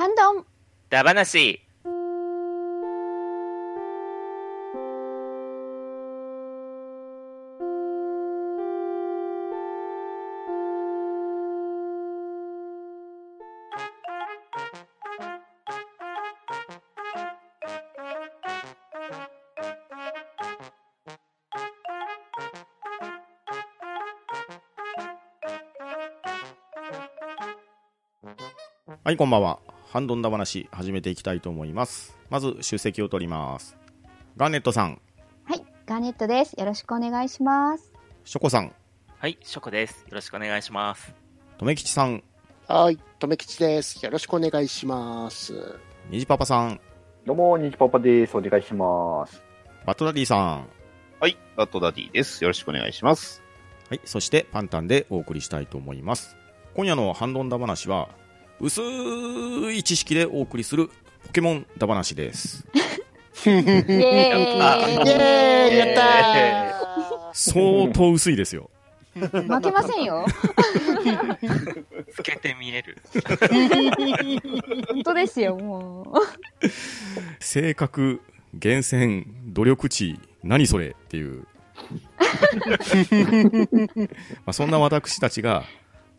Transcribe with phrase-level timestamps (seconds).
[0.00, 0.46] ハンドン
[0.88, 1.60] ダバナシ
[29.04, 29.69] はい、こんばんは。
[29.92, 32.16] ハンドンダ話、始めていきたいと思います。
[32.30, 33.76] まず、出席を取ります。
[34.36, 35.00] ガーネットさん、
[35.42, 36.52] はい、ガーネットです。
[36.52, 37.92] よろしくお願いします。
[38.22, 38.72] ショコさん、
[39.18, 40.02] はい、ショコです。
[40.02, 41.12] よろしくお願いします。
[41.58, 42.22] とめきちさん、
[42.68, 44.04] はい、とめきちです。
[44.04, 45.80] よろしくお願いします。
[46.08, 46.80] にじパパさん、
[47.26, 48.36] どうも、にじパパです。
[48.36, 49.42] お願いします。
[49.84, 50.68] バットダディさん、
[51.18, 52.44] はい、バットダディです。
[52.44, 53.42] よろしくお願いします。
[53.88, 56.36] はい、そしてパンタンでお送りしたいと思います。
[56.76, 58.08] 今夜のハンドンダ話は、
[58.60, 58.82] 薄
[59.72, 60.90] い知識でお送りする
[61.26, 62.66] ポケモンダ話です。
[63.46, 66.02] イエーイやった
[67.32, 68.68] 相当薄いですよ。
[69.14, 69.30] 負
[69.62, 70.26] けませんよ。
[72.14, 72.98] つけてみれる。
[74.88, 76.14] 本当ですよ、も
[76.62, 76.68] う。
[77.42, 78.20] 性格、
[78.54, 81.46] 厳選、努力値、何それっていう。
[84.44, 85.64] まあそんな私たちが、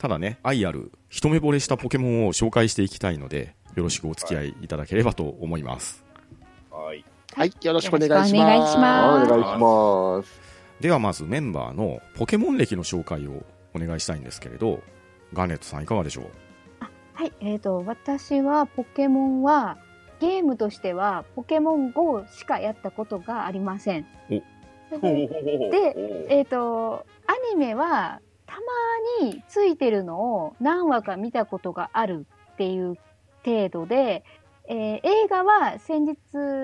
[0.02, 6.04] ただね、愛ある、一目惚れしたポケモンを紹介していきたいので、よろしくお付き合いいただければと思います。
[6.72, 7.06] はい。
[7.36, 8.34] はい、よろしくお願いします。
[8.36, 10.42] お願いしますお願いします。
[10.80, 13.44] ではまずメンバーのポケモン歴の紹介を
[13.76, 14.82] お願いしたいんですけれど、
[15.34, 16.26] ガーネットさんいかがでしょう？
[17.14, 19.78] はい、えっ、と、私はポケモンは、
[20.20, 24.08] ゲームとしては、ポケモン GO しかやったことがありません。
[24.92, 28.20] おで、えっ、と、アニメは、
[28.52, 28.58] た
[29.22, 32.98] まについてるのを何話か見たことがあるっていう
[33.46, 34.26] 程度で、
[34.68, 36.18] えー映画は先日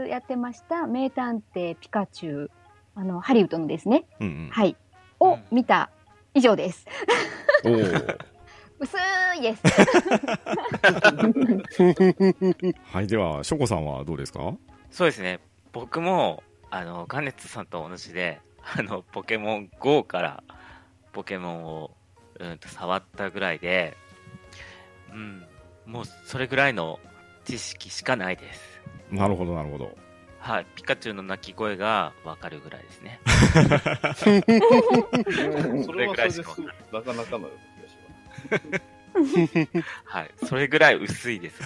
[0.09, 2.51] やってました名探偵ピカチュウ、
[2.95, 4.49] あの、ハリウッドのですね、うんうん。
[4.51, 4.75] はい、
[5.21, 5.89] を見た
[6.33, 6.85] 以上です。
[8.79, 8.95] 薄
[9.37, 9.63] いです。
[12.91, 14.53] はい、では、ショコさんはどうですか？
[14.91, 15.39] そうですね。
[15.73, 18.39] 僕も、あの、ガネットさんと同じで、
[18.77, 20.43] あの、ポケモン GO から、
[21.17, 21.89] ポケモンを、
[22.39, 23.97] うんと、触ったぐらいで、
[25.11, 25.43] うん、
[25.87, 26.99] もう、それぐらいの
[27.43, 28.61] 知識しかないです。
[29.09, 29.97] なるほど、なるほど。
[30.37, 33.19] はい、ピカチュウの鳴き声がわかるぐらいですね。
[35.83, 36.39] それはそれです。
[36.93, 37.53] なかなかの気
[39.15, 39.69] がし
[40.05, 41.63] はい、それぐらい薄いです。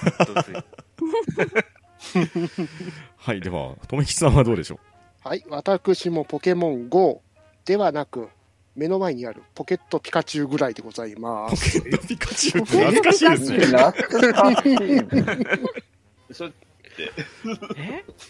[3.17, 4.79] はい、では、とめきちさんはどうでしょ
[5.25, 7.21] はい、私もポケモン GO
[7.65, 8.29] ではなく、
[8.75, 11.77] 目の前にあるポケットピカチュウぐらいでございます。
[11.79, 13.65] うポケットピカチュウって懐かしいですね。
[13.65, 14.69] 懐かし
[16.31, 16.33] い。
[16.33, 16.53] それ、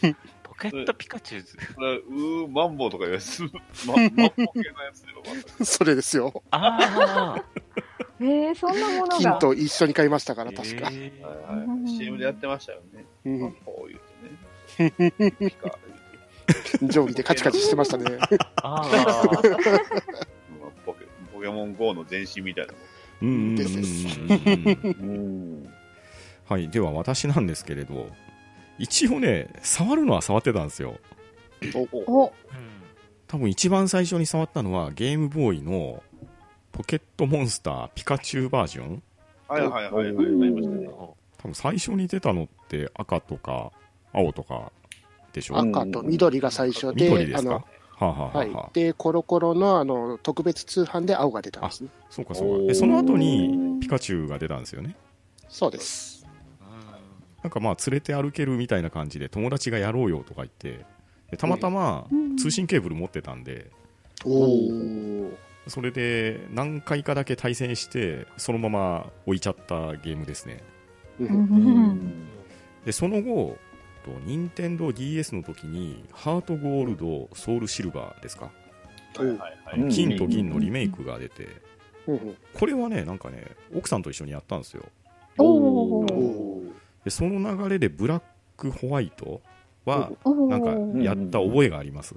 [0.02, 0.16] え？
[0.44, 3.50] ポケットピカチュウズうー、マンボウとかいうやつ、マ
[3.96, 5.02] マンボウ系のやつ
[5.58, 5.66] で。
[5.66, 6.44] それですよ。
[6.52, 7.44] ああ、
[8.20, 9.18] えー、そんなものが。
[9.18, 10.90] 金と一緒に買いましたから、確か。
[10.92, 11.98] えーはいはい。
[11.98, 13.06] CM でやってましたよね。
[13.26, 15.42] うん、こう言うてね。
[16.88, 18.18] 定規でカチカチしてましたね。
[18.62, 19.28] ああ、まあ
[20.86, 22.82] ポケポケモン GO の前身みたいなもん。
[23.22, 25.74] うんうんうんうんうんうん。
[26.46, 28.10] はい、では私なんですけれど、
[28.78, 31.00] 一応ね、触るのは触ってたんですよ。
[32.08, 32.30] お、うん
[33.28, 36.04] 多分一番最初に触ったのはゲームボーイの
[36.74, 39.02] ポケットモンスターピカチュウバージョン
[39.48, 40.08] はいはいはいはい。
[40.08, 40.88] ありましたね。
[40.90, 43.72] お多分最初に出たのって赤とか
[44.12, 44.74] 青とか
[45.34, 45.58] でしょ？
[45.58, 47.54] 赤と緑が最初で、あの、緑ですか？
[47.54, 47.64] は
[48.00, 48.52] あ、はあはい。
[48.74, 51.90] で、コロコロのあの特別通販で青が出たんですね。
[52.10, 52.66] そうかそうか。
[52.68, 54.96] で、その後にピカチュウが出たんですよね？
[55.50, 56.26] そうです。
[57.44, 60.86] なんかまあ連れて歩けるみたいな感じで友達がやろうよとか言って、
[61.32, 63.72] でたまたまうん通信ケーブル持ってたんで、
[64.26, 65.32] おお。
[65.68, 70.64] それで何回かだけ対戦して、そのまま置いちゃったゲームですね。
[71.20, 72.28] ううんん
[72.84, 73.58] で、その後、
[74.02, 78.52] と任天堂 d s の時に、ハートゴールド、ソウルシルバーですか、
[79.16, 79.28] はい。
[79.28, 79.58] はいはい。
[79.74, 81.62] あの金と銀のリメイクが出て、うん
[82.54, 83.46] これはね、なんかね、
[83.76, 84.84] 奥さんと一緒にやったんですよ。
[87.04, 88.24] で、その流れでブラッ
[88.58, 89.42] クホワイト
[89.86, 90.12] は、
[90.50, 92.16] なんかやった覚えがあります。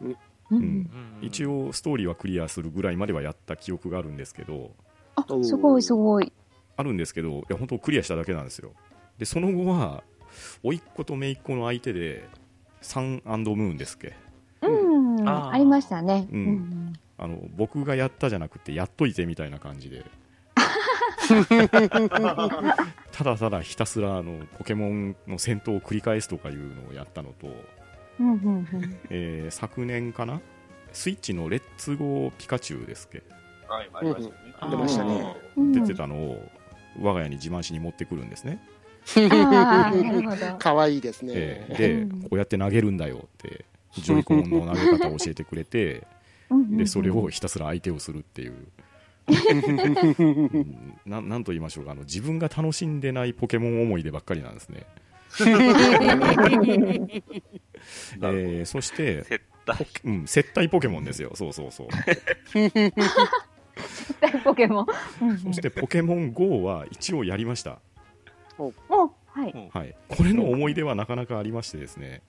[0.00, 0.16] う
[0.50, 0.90] うんうん。
[1.22, 4.74] 一応、ストーリーはクリアするぐらいまではやった記憶があるんですけど、
[5.14, 6.32] あ、すごいすごい。
[6.76, 8.72] あるんですけど、いや、本当クリアしただけなんですよ。
[9.18, 10.02] で、その後は、
[10.62, 12.28] 甥っ子と姪っ子の相手で、
[12.80, 14.14] サンムーンですっけ。
[14.62, 15.54] うん、あー。
[15.54, 16.26] ありましたね。
[16.32, 16.92] うん。
[17.18, 20.04] あの僕がやったじゃなくてやっといてみたいな感じで。
[23.12, 27.46] ただただひたすらあのポケモンの戦闘を繰り返すとかいうのをやったのと、
[28.18, 28.36] うんうん
[28.72, 28.98] うん。
[29.10, 30.40] えー昨年かな？
[30.92, 33.22] スイッチのレッツゴーピカチュウですっけ。
[33.68, 34.34] はい、ありましたね。
[34.62, 35.36] うん出ましたね。
[35.56, 36.48] うん出てたのを
[37.00, 38.58] 我が家に自慢しに持ってくるんですね、
[39.30, 40.56] ああ、なるほど。
[40.58, 41.32] かわいいですね。
[41.34, 42.22] えーでうん。
[42.22, 43.64] こうやって投げるんだよって
[43.94, 46.06] ジョイコンの投げ方を教えてくれて
[46.70, 48.54] でそれをひたすら相手をするっていう、
[50.18, 50.24] う
[50.58, 50.96] ん。
[51.06, 54.86] ななんと言いましょうかあの自分が楽しんでないポケモン思い出ばっかりなんですね、
[55.40, 59.86] えーそして、接待。
[60.04, 61.32] うん、接待ポケモンですよ。
[61.34, 61.88] そうそうそう。
[64.20, 65.38] 大ポケモン？
[65.38, 67.78] そしてポケモン GO は一応やりました、お、
[68.58, 69.70] はい。
[69.72, 72.22] はい、これの思い出はなかなかありましてですね。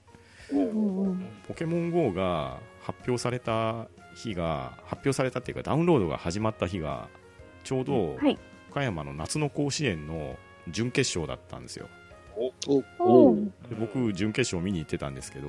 [1.48, 7.08] ポケモン GO が発表された日が発表されたっていうかダウンロードが始まった日が
[7.64, 8.38] ちょうどはい。
[8.70, 10.36] 岡山の夏の甲子園の
[10.68, 11.88] 準決勝だったんですよ。
[12.98, 13.36] おう。
[13.68, 15.48] で僕準決勝見に行ってたんですけど、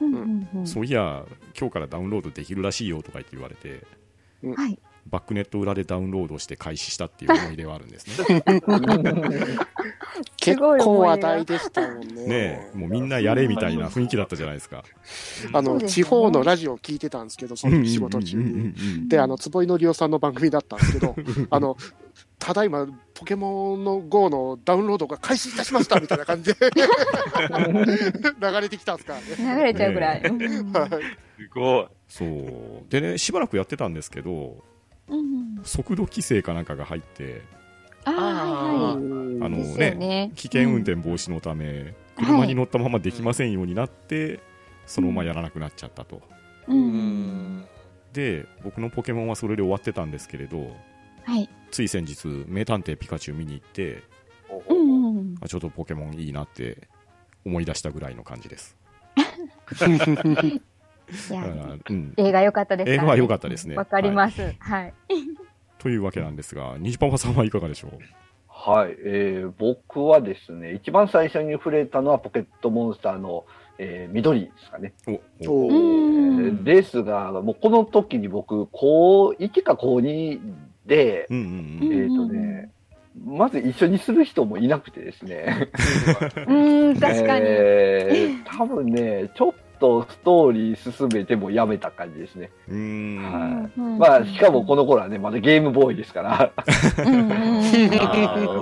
[0.00, 0.66] うんうんうん。
[0.66, 1.24] そういや
[1.58, 3.86] 今日からダウンロードできるらしいよとか言って言われて。
[4.56, 4.78] はい。
[5.06, 8.42] バックネット裏でダウンロードして開始したっていう思い出はあるんですね
[10.36, 12.26] 結構話題でしたもんね。
[12.26, 14.84] ねえもうみんなやれみたいな雰囲気だったじゃないですか
[15.52, 18.42] あの、ね地方のラジオを聞いてたんですけど、その時仕事中に。
[18.42, 21.16] うんで、あの、坪井のりおさんの番組だったんですけど、
[21.50, 21.76] あの、
[22.38, 29.56] ただいま、ポケモンの GO のダウンロードが開始いたしましたみたいな感じで 流れてきたんですからね。
[29.56, 30.22] 流れちゃうくらい。
[30.22, 31.86] すごい。
[32.10, 34.69] そうでねしばらくやってたんですけどうん
[35.64, 37.42] 速度規制かなんかが入って
[38.04, 40.32] ああ、はいあのねね。
[40.34, 44.40] 危険運転防止のため、車に乗ったままできませんようになって、
[44.86, 46.20] そのままやらなくなっちゃったと。
[46.68, 46.76] うん。
[46.76, 47.64] うん。
[48.12, 50.76] で、僕のポケモンはそれで終わってたんですけれど、
[51.24, 51.48] はい。
[51.70, 54.02] つい先日、名探偵ピカチュウ見に行って、
[54.68, 55.34] うんうん。
[55.40, 56.88] あちょっとポケモンいいなって
[57.44, 58.76] 思い出したぐらいの感じです。
[61.30, 61.44] いや
[61.88, 64.54] うん、映画良かったですね映画は良かったですねわかります。
[64.58, 64.94] はい。
[65.78, 67.90] というわけなんですが、ニジパパさんはいかがでしょう？
[68.48, 73.46] はい、えー僕はですね、一番最初に触れたのはポケットモンスターの、
[73.78, 74.92] えー緑ですかね。
[75.06, 76.64] おおうえーん。
[76.64, 80.38] ですが、もうこの時に僕、高1か高2
[80.84, 82.02] で、うんうんうん。
[82.02, 82.70] えっ、とね、
[83.24, 85.70] まず一緒にする人もいなくてですね。
[86.46, 87.44] うん、確かに。
[87.48, 92.50] えー多分ね、ちょっとストーリー進めてもやめた感じですね。
[92.68, 93.16] うーん。
[93.22, 93.98] はうん。
[93.98, 96.52] まあ、しかもこの頃はね、まだゲームボーイですから、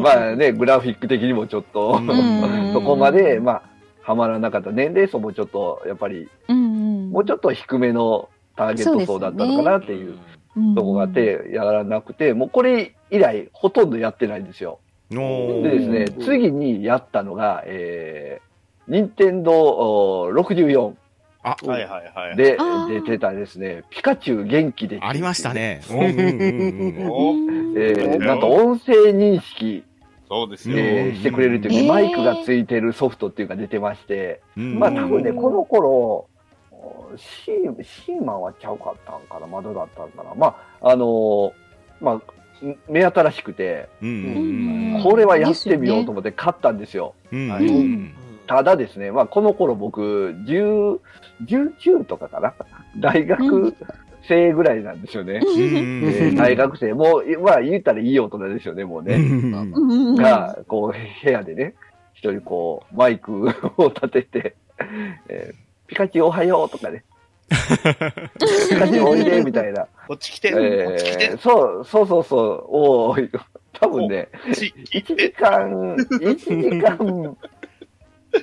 [0.01, 3.63] まあね、グラフィック的にもちょっと、うんそこまで、まあ、
[4.03, 4.71] はまらなかった。
[4.71, 7.11] 年齢層もちょっと、やっぱり、うんうん。
[7.11, 10.17] もうちょっと低めのターゲット層だったのかなっていう
[10.57, 10.75] うん。
[10.75, 14.79] とこがあって、やらなくて、もうこれ以来、ほとんどやってないんですよ。
[15.11, 20.93] でですね、うん次にやったのが、えー、任天堂64
[21.43, 22.37] あ、はいはいはい。
[22.37, 22.57] で
[22.89, 24.99] 出てたですね、ピカチュウ元気で。
[25.01, 25.55] ありました。
[25.55, 25.83] ね。
[25.91, 26.15] うんうんうん
[27.77, 29.85] えー、なんと音声認識、
[30.29, 30.77] そうですよ。
[30.79, 36.29] えーしてくれるというか、えーマイクがついてるソフトっていうのが出てまして、うんまあ多分ね、うんこの頃、
[37.17, 40.35] シーシーマンはちゃうかったんかな、まだだったんかな。
[40.35, 41.53] まあ、あのー
[42.01, 42.15] まあ、
[42.65, 47.15] ん目新しくて、うんうんうんこれはやってみようと思って買ったんですよ。
[47.31, 48.15] うんはいうん
[48.49, 50.99] ただですね、まあ、この頃僕、10、
[51.47, 52.55] 19とかかな？
[52.99, 53.75] 大学
[54.27, 55.41] 生ぐらいなんですよね。
[55.45, 56.05] うん。
[56.09, 59.19] えー大学生、もう、まあ、言ったらいい大人ですよね、もううね。
[60.17, 61.75] が、こう、部屋でね、
[62.15, 64.57] 一人こう、マイクを立てて、
[65.29, 67.03] えーピカチュウおはようとかね、
[67.49, 69.87] ピカチュウおいで、みたいな。
[70.07, 73.41] こっち来て、えこっち来てー、そう、そうそうそう、おー
[73.73, 75.31] 多分ね、こっち来1時て。
[75.31, 77.37] 間、1時間、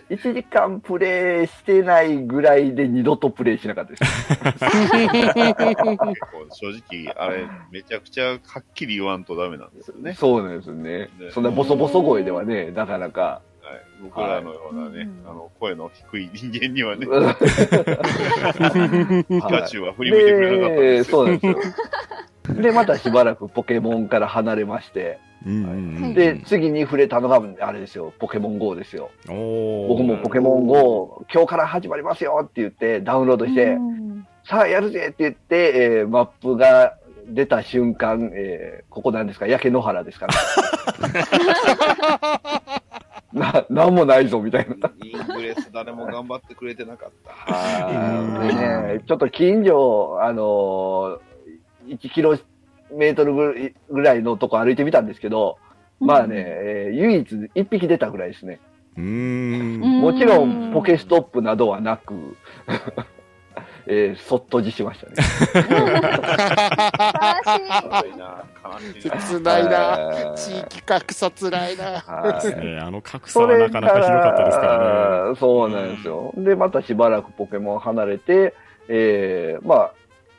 [0.09, 4.03] 1時間プレイしてないぐらいで二度とプレイしなかったです。
[6.51, 10.13] 正直、あれ、めちゃくちゃはっきり言わんとダメなんですよね。
[10.13, 11.09] そうなんですよねね。
[11.31, 13.41] そんなボソボソ声ではね、なかなか。
[13.61, 17.33] はい、僕らのようなね、はいあの、声の低い人間にはね、は
[19.27, 21.17] ピカチュウは振り向いてくれなかったんで、ですよ。
[21.17, 22.61] そうなんですよ。
[22.61, 25.17] で、またしばらくポケモンから離れまして、
[26.13, 29.11] で、次に触れたのが、あれですよ、ポケモン GO ですよ。
[29.87, 34.05] 僕もポケモン GO、今日から始まりますよって言って、ダウンロードして、うん
[34.47, 36.93] さあやるぜって言って、えーマップが
[37.27, 40.33] 出た瞬間、えーここなんですか、焼け野原ですから。
[43.33, 44.91] な、なんもないぞ、みたいな。
[45.03, 47.09] イングレス誰も頑張ってくれてなかっ
[47.47, 48.39] た。
[48.47, 51.19] でね、ちょっと近所、あのー
[51.87, 52.35] 1キロ
[52.91, 55.57] メートルぐぐらいのとこ歩いてみたんですけど、
[55.99, 58.59] まあね、えー唯一一匹出たぐらいですね。
[58.97, 59.79] うーん。
[60.01, 62.37] もちろん、ポケストップなどはなく、
[63.87, 65.13] えーそっとじしましたね。
[68.99, 69.71] 切ないな。
[69.77, 72.03] はい地域格差つらいな。
[72.07, 75.29] あの格差はなかなかひどかったですからね。
[75.31, 75.35] ね。
[75.35, 76.33] そうなんですよ。
[76.37, 78.53] で、またしばらくポケモン離れて、
[78.87, 79.91] えー、まあ、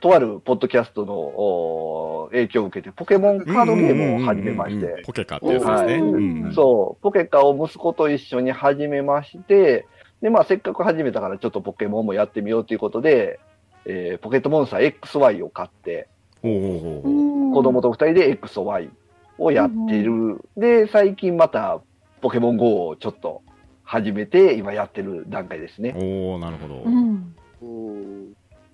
[0.07, 5.73] とあるポッドキャストのお影響を受けて、ポケモンカードゲームを始めまして、ポケカってやつですね。
[5.73, 9.87] はいうんそう、ポケカを息子と一緒に始めまして、
[10.23, 13.41] で、まあ、せっかく始めたからちょっとポケモンもやってみようということで、
[13.85, 16.09] えー、ポケットモンスター XY を買って、
[16.43, 18.91] 子供と二人で XY
[19.39, 20.41] をやってる。
[20.57, 21.81] で、最近また
[22.21, 23.43] ポケモン GO をちょっと
[23.83, 25.95] 始めて、今やってる段階ですね。
[25.97, 26.83] おおなるほど。
[26.83, 27.35] うん。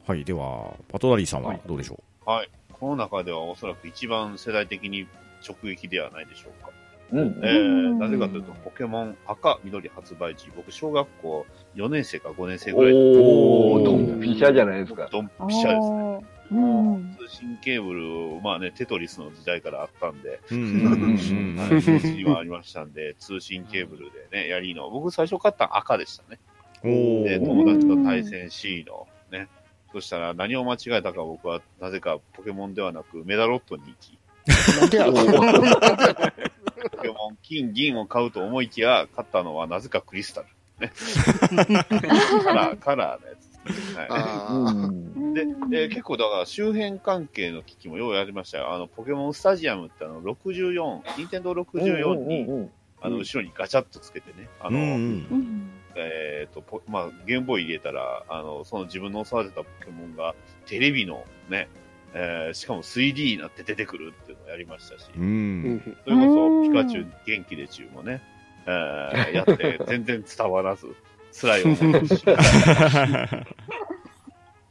[0.06, 2.49] うんはい、では、パトダリーさんはどうでしょはい。
[2.73, 5.06] この中ではおそらく一番世代的に
[5.47, 6.71] 直撃ではないでしょうか。
[7.12, 7.59] うんえ。
[7.59, 7.62] う
[7.94, 15.09] んー、なぜかというと、ポケモン赤、緑発売時、僕、小学校4年生か5年生ぐらいで、おー、おードンピシャじゃないですか。
[15.12, 16.32] ドンピシャですね。
[16.52, 16.61] う
[16.97, 17.16] ん。
[17.18, 20.54] 通信ケーブル、まあね、テトリスの時代からあったんで、う。
[20.54, 24.90] うんうんうんうんはい、当時にはありましたんで、通信ケーブルでね、やりの。
[24.90, 26.40] 僕最初買ったの赤でしたね。
[26.82, 26.87] お
[27.25, 29.49] で、ー友達と対戦 C のね。
[29.92, 34.18] そしたら何を間違えたか僕は、なぜかポケモンではなくメダロットに行き、
[34.80, 35.20] なんでやろポ
[37.02, 40.46] ケモン金、銀を買うと思いきや、買ったのはなぜかクリスタル。
[40.80, 40.92] ね。
[42.44, 43.52] カラー、カラーのやつ。
[43.96, 44.90] は
[45.30, 45.70] い。
[45.70, 48.72] で、で結構だから周辺関係の機器もようやりましたよ。
[48.75, 52.70] あの、ポケモンスタジアムってあの、64、任天堂64に、うん
[53.00, 54.96] あの、後ろにガチャッとつけてね、あの、うんうんう
[55.34, 55.70] ん。
[55.96, 60.34] えっ、と、ポまあ、ゲームボーイ入れたら、あの、その自分の育てたポケモンが、
[60.66, 61.68] テレビのね、
[62.14, 65.20] えーしかも 3D になって出てくるっていうのをやりましたし、う。
[65.20, 68.20] うんんそれこそ、うんピカチュウ元気で中もね、
[68.66, 70.94] えー やって、全然伝わらず、
[71.32, 72.25] 辛い思いをし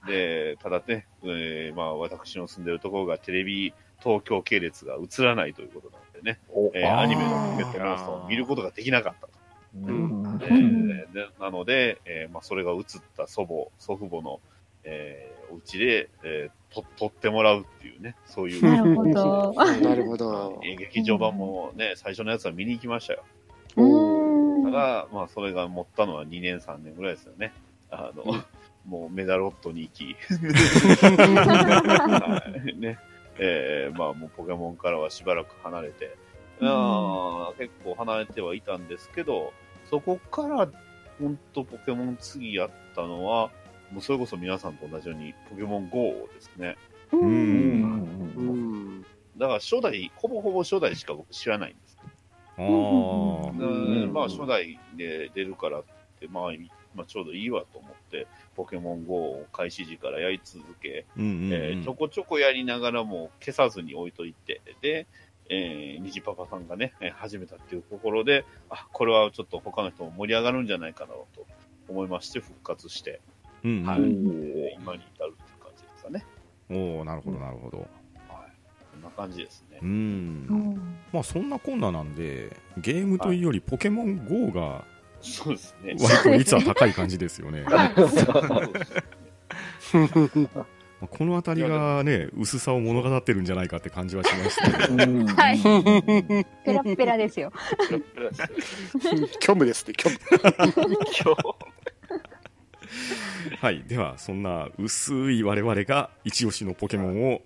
[0.08, 9.41] で、ただね、えーまあ、私の住んでるところがテレビ東京系列が映らないということなのでね、おえーアニメのポケットモンスターを見ることができなかったと。
[9.75, 12.84] うんえーでなので、えーまあ、それが映っ
[13.18, 14.40] た祖母、祖父母の、
[14.84, 19.54] えーお家で、えーと撮ってもらうっていうね、そういう、なるほど。
[19.82, 20.62] なるほど。
[20.63, 23.24] えー劇場版もね、最初のやつは見に行きましたよ。
[23.75, 24.63] うん。
[24.63, 27.51] ただ、まあ、それが持ったのは2年、3年ぐらいですよね。
[27.90, 28.24] あの、
[28.86, 30.16] もうメダロットに行き、
[31.06, 32.98] はいね、
[33.38, 36.16] えーまあ、もうポケモンからはしばらく離れて、
[36.62, 39.53] あー結構離れてはいたんですけど、
[39.89, 40.70] そこから、
[41.20, 43.51] 本当ポケモン次やったのは、
[43.91, 46.77] もうそれこそ皆さんと同じように、ポケモン GO ですね。
[47.12, 47.18] う。
[47.18, 49.06] うんうんん
[49.38, 51.98] だから初代、ほぼほぼ初代しか僕知らないんです。
[52.58, 52.65] ああ。
[52.65, 55.84] うんうんまあ初代で出るからっ
[56.20, 61.06] て、まあ、いまあ、ちょうどいいわと思って、ポケモン GO を開始時からやり続け、
[61.84, 65.08] ちょこちょこやりながらも消さずに置いといて、で、
[65.53, 71.27] えー、虹パパさんがね、えー始めたっていうところで、あ、これはちょっと他の人も盛り上がるんじゃないかなと
[71.89, 73.20] 思いまして復活して、
[73.63, 74.08] うんうんはい、今
[74.96, 76.25] に至るっていう感じですかね。
[76.70, 77.79] おおなるほどなるほど。
[77.79, 77.88] はい。
[78.93, 79.86] こんな感じですねう。。
[79.86, 80.98] うんん。
[81.12, 84.86] まあそんなこんななんで、ゲームというよりポケモン GO が
[85.20, 85.98] そうですね。
[86.00, 87.65] 割と率は高い感じですよね。
[91.10, 95.60] このあたりがね、薄さを物語ってるんじゃないかって感じはしましたはい。
[96.65, 97.51] ペラッペラですよ。
[99.41, 100.20] 虚無ですね、虚無。
[103.60, 103.84] はい。
[103.88, 107.41] では、そんな薄い我々が一押しのポケモンを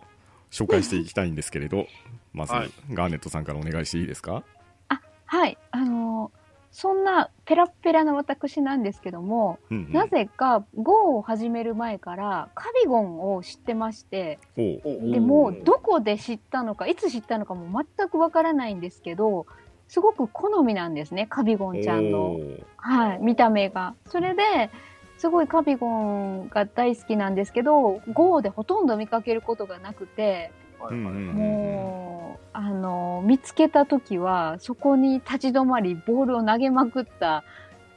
[0.51, 1.87] 紹介していきたいんですけれど、
[2.33, 4.43] まず、はいガーネットさんからお願いしていいですか？
[5.27, 5.57] はい。
[5.71, 6.04] あのー
[6.75, 19.45] そんなペラッペラな私なんですけども、うんうんなぜか GO を始める前からカビゴンを知ってまして、でもうどこで知ったのか、いつ知ったのかも全くわからないんですけど、
[19.87, 22.37] すごく好みなんですね、カビゴンちゃんの。
[22.75, 23.95] はい、見た目が。
[24.07, 24.69] それで、
[25.17, 30.51] すごいカビゴンが大好きなんですけど、GO でほとんど見かけることがなくて、
[30.91, 37.43] もう、あの、見つけた時は、そこに立ち止まり、ボールを投げまくった、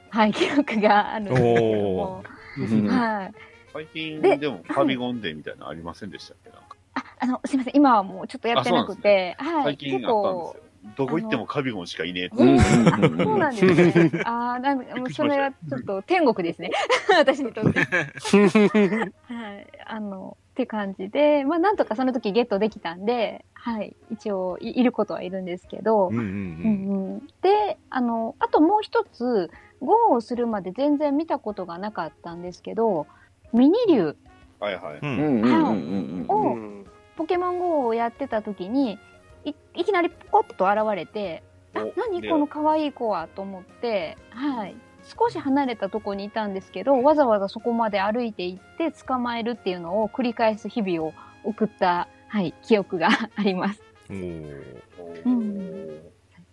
[0.09, 2.23] はい、記憶があるんですけども、
[2.57, 3.33] うんはい。
[3.71, 6.49] 最近ででもカビゴンデーみたいなのありませんでしたっけ？
[6.49, 10.63] なんかあ、あの、すいません、今はもうちょっとやってなくて、はい、最近あったんですよ。
[10.95, 14.23] どこ行ってもカビゴンしかいねえそうなんですね。
[14.23, 16.71] ああ、なんか、もうそれはちょっと天国ですね。
[17.17, 17.79] 私にとって。
[17.83, 19.67] はい。
[19.85, 27.13] あの、って感じで、まあ、なんとかその時ゲットできたんで、はい、一応いいることはいるんですけど、うんうんうん。
[27.13, 29.49] うんで、あの、あともう一つ、
[29.79, 33.07] GO をするまで全然見たことがなかったんですけど、
[33.53, 34.17] ミニ竜、
[34.59, 34.99] はいはい。
[35.01, 35.17] うん。
[35.17, 36.85] うんうんうんうんおうん。
[37.15, 38.99] ポケモン GO をやってた時に、
[39.45, 41.41] いいきなりポコッと現れて、
[41.73, 44.75] あお何この可愛い子はと思って、はい。
[45.03, 51.13] 少し離れたとこにいたんですけど、わざわざそこまで歩いて行って捕まえるっていうのを繰り返す日々を
[51.43, 53.81] 送った、はい、記憶があります。
[54.09, 54.49] うん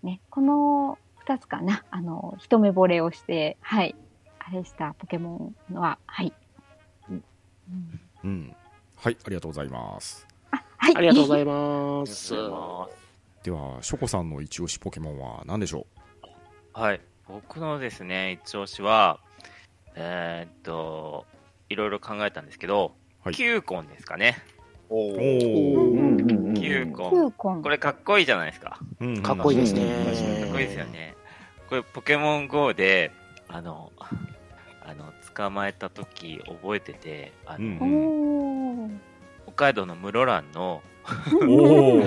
[0.03, 3.97] ね、この二つかな、あの、一目惚れをして、はい、
[4.39, 6.33] あれしたポケモンは、はい。
[7.11, 7.25] うん
[7.69, 8.57] うんうん。
[8.97, 10.27] はい、ありがとうございます。
[10.51, 10.97] はい。
[10.97, 12.35] ありがとうございまます。
[12.35, 13.07] ありがとうございます
[13.45, 15.87] では、ショコさんの一押しポケモンは何でしょ
[16.73, 17.01] はい。
[17.29, 19.19] 僕のですね、一押しは、
[19.97, 21.27] えーっと、
[21.69, 24.39] いろいろ考えたんですけど、はいキューコンですかね。
[24.89, 27.11] うおーおキューキコン。
[27.11, 27.63] ューコン。
[27.63, 28.79] これかっこいいじゃないですか。
[29.01, 29.81] うんかっこいいですね
[30.45, 31.17] かっこいいですよね。
[31.69, 33.11] これ、ポケモン GO で、
[33.49, 39.01] あの、あの、捕まえた時覚えてて、あの、うん。
[39.47, 40.83] 北海道の室蘭の、
[41.49, 42.03] おお。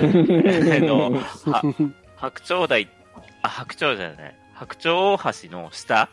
[0.80, 1.62] の、は
[2.16, 2.88] 白鳥台、
[3.42, 6.10] あ、白鳥じゃない、白鳥大橋の下？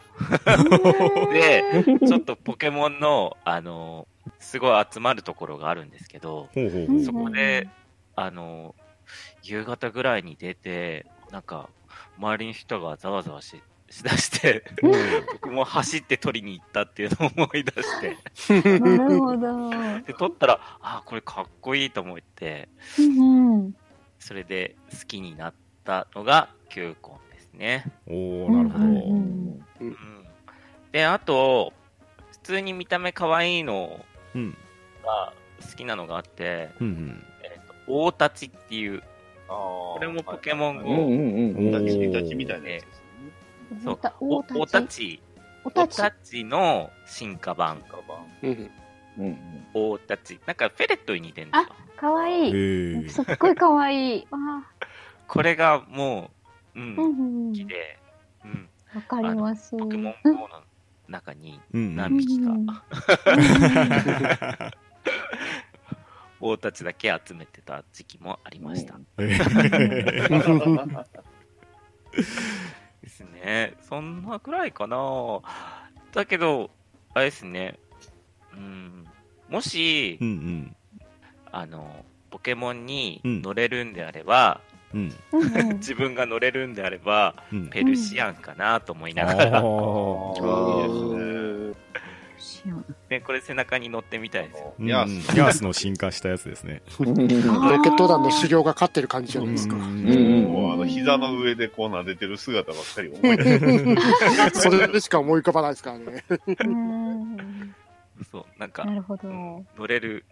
[1.33, 4.07] で、ちょっとポケモンの、あの、
[4.39, 7.03] すごい集まるところがあるんですけど、ほうほうほう。
[7.03, 7.67] そこで、
[8.15, 8.73] あの、
[9.43, 11.69] 夕方ぐらいに出て、なんか、
[12.17, 14.63] 周りの人がざわざわししだして、
[15.33, 19.69] 僕も走って取りに行ったっていうのを思い出して、なるほど。
[20.05, 23.75] で、取ったら、あ、これかっこいいと思って、うんうん。
[24.19, 27.26] それで好きになったのがキューコンです
[27.57, 27.85] ね。
[28.07, 28.85] おおなるほど。
[28.85, 29.59] うん。
[30.91, 31.73] で、あと、
[32.31, 33.99] 普通に見た目可愛いの
[34.35, 34.57] うん。
[35.03, 35.33] が
[35.69, 37.23] 好きなのがあって、うんうん。
[37.43, 39.03] えっ、と、大立ちっていう、
[39.49, 43.01] あここれもポケモンうん GO、うんうん立ち、立ちみたいなやつです
[43.75, 43.81] ね。
[43.83, 45.21] そう大た立ち、
[45.63, 45.85] お大。
[45.87, 48.27] 立ちの進化版、カバン。
[48.43, 48.71] うん
[49.19, 49.37] うん
[49.73, 50.39] 大立ち。
[50.45, 51.75] なんかフェレットに似てるんですよ。
[51.97, 54.27] かわいすっごいかわい
[55.27, 56.29] これがも
[56.77, 57.99] う、うん、で、
[58.43, 59.71] うん、わかります。
[59.77, 60.63] ポケモンうん GO の
[61.07, 62.67] 中に何匹か、うん
[66.39, 68.99] 大立ちだけ集めてた時期もありました。
[69.17, 71.11] えー
[73.01, 73.73] ですね。
[73.81, 75.41] そんなくらいかな。
[76.13, 76.69] だけど、
[77.13, 77.79] あれですね。
[78.53, 79.07] うん。
[79.49, 80.75] もしう、ん
[81.51, 84.61] あの、ポケモンにうん乗れるんであれば、
[84.97, 85.13] うん。
[85.31, 87.67] うんうん自分が乗れるんであれば、うん。
[87.67, 89.65] ペルシアンかなと思いながあら、ー
[90.43, 92.07] ああ、いいですね。
[92.39, 94.73] シアンね、これ背中に乗ってみたいですよ。
[94.79, 94.87] うん。
[94.87, 95.05] いや、
[95.35, 96.81] ヤースの進化したやつですね。
[96.99, 97.21] ロケ
[97.89, 99.75] ット団の修行が勝ってる感じじゃないですか。
[99.75, 99.81] うん。
[99.81, 100.43] うん。
[100.45, 103.59] もうあの、膝の上でこう撫でてる姿ばっかり思い出
[104.53, 104.61] す。
[104.61, 106.23] それしか思い浮かばないですからね。
[106.47, 107.75] うん。
[108.31, 108.71] そう、なん。
[108.71, 109.27] かな、るほど。
[109.77, 110.25] 乗れる、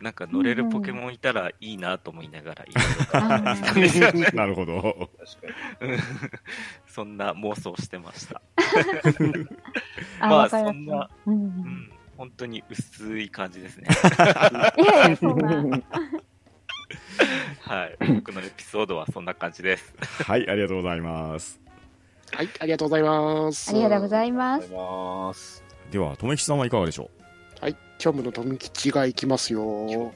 [0.00, 2.64] なんか乗れるポケモンいたらいいなと思いながら。
[4.34, 5.10] なるほど。
[6.86, 8.42] そんな妄想してました。
[10.20, 11.08] あ、まあそんな。
[11.26, 13.88] ううんん、本当に薄い感じですね。
[14.78, 15.82] いやいや、そんな。
[17.60, 17.96] はい。
[18.14, 19.94] 僕のエピソードはそんな感じです。
[20.24, 21.60] はい、ありがとうございます。
[22.32, 23.70] はい、ありがとうございます。
[23.70, 25.64] ありがとうございいます。
[25.90, 27.10] では、とめきさんはいかがでしょ
[27.54, 27.62] ます。
[27.62, 30.12] はい、今日もの富吉が行きますよ。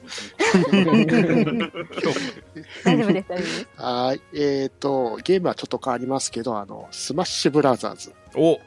[0.73, 3.67] 大丈夫です、大丈夫です。
[3.75, 8.59] はい、えっ、と、ゲームはちょっと変わりますけど、あの、スマッシュブラザーズうお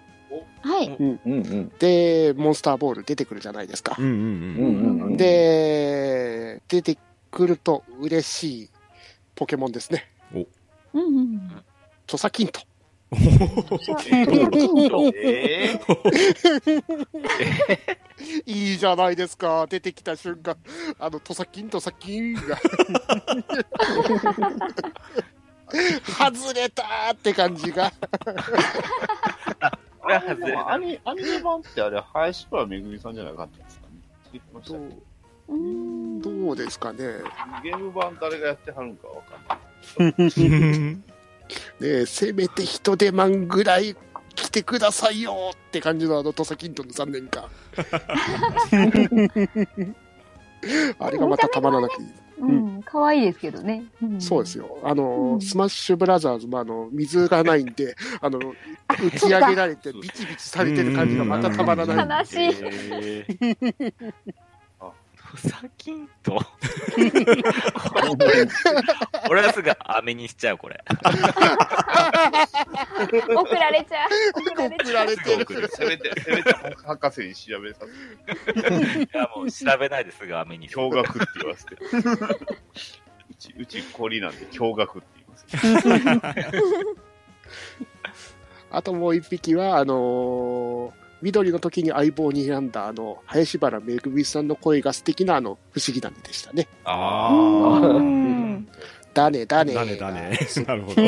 [0.62, 0.96] はい。
[0.98, 1.72] うんうん。
[1.78, 4.02] で、モンスターボール出てくるじゃないですかう。
[4.02, 6.98] んうんうんうんうん。、で、出て
[7.30, 8.70] くると嬉しい
[9.34, 10.10] ポケモンですね。
[10.32, 10.46] うん
[10.94, 11.62] うん。
[12.06, 12.48] トサキン
[14.88, 15.12] ト。
[15.16, 15.80] え
[18.46, 19.66] いいじゃないですか。
[19.68, 20.56] 出てきた瞬間、
[20.98, 22.40] あの、トサキントサキンが。
[26.06, 27.90] 外れたーって感じが。
[30.00, 30.72] これは外れた。
[30.72, 33.92] アニアニメ版ってあれ、林原めぐみさんじゃなかったんですかね。
[34.32, 34.96] 言ってましたっけ？
[35.46, 36.98] うんどうですかね。
[37.62, 40.96] ゲーム版誰がやってはるんかわかんない。
[41.80, 43.96] ねせめて人手マンぐらい
[44.34, 47.44] 来てくださいよって感じのあのトサキントの3年間。
[50.98, 52.08] あれがまたたまらなくていい。
[52.38, 52.82] うん。
[52.82, 53.84] 可愛いですけどね。
[54.04, 54.58] んそうです。
[54.58, 54.78] よ。
[54.82, 62.08] あの、うんスマッシュブラザーズもあの、水がないんで、 あの、打ち上げられてビチビチされてる感じがまたたまらない。
[62.18, 62.54] 悲しい。
[65.34, 66.38] えーサキンと
[69.28, 70.82] 俺はすぐ飴にしちゃう、これ。
[73.34, 74.08] 送られちゃう。
[74.44, 75.68] 送られてる。
[75.68, 76.52] せめて、せめて
[76.86, 78.52] 博士に調べさせ
[79.02, 80.68] いや、もう調べないですぐ飴に。
[80.68, 81.76] 驚愕って言わせて。
[83.30, 85.46] うち、うち氷なんで驚愕って言います。
[88.70, 96.68] あともう一匹は、あのー緑の時に相棒に選んだ、あの、林原めぐみさんの声が素敵な、あの、不思議種でしたね。
[96.84, 98.68] あうん
[99.14, 99.64] だね、だあ。
[99.64, 99.72] ね。
[99.72, 100.38] だねだね。
[100.66, 101.02] なるほど。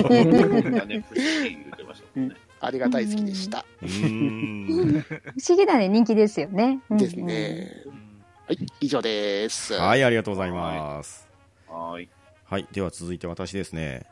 [2.61, 3.67] あれが大好きでした。
[3.79, 6.81] 不思議だね、人気ですよね。
[6.89, 7.17] うんです。
[7.17, 7.71] ね。
[8.47, 9.75] はい、以上です。
[9.75, 11.29] はい、ありがとうございます。
[11.69, 12.09] はーい。
[12.47, 14.07] はい、では続いて私ですね。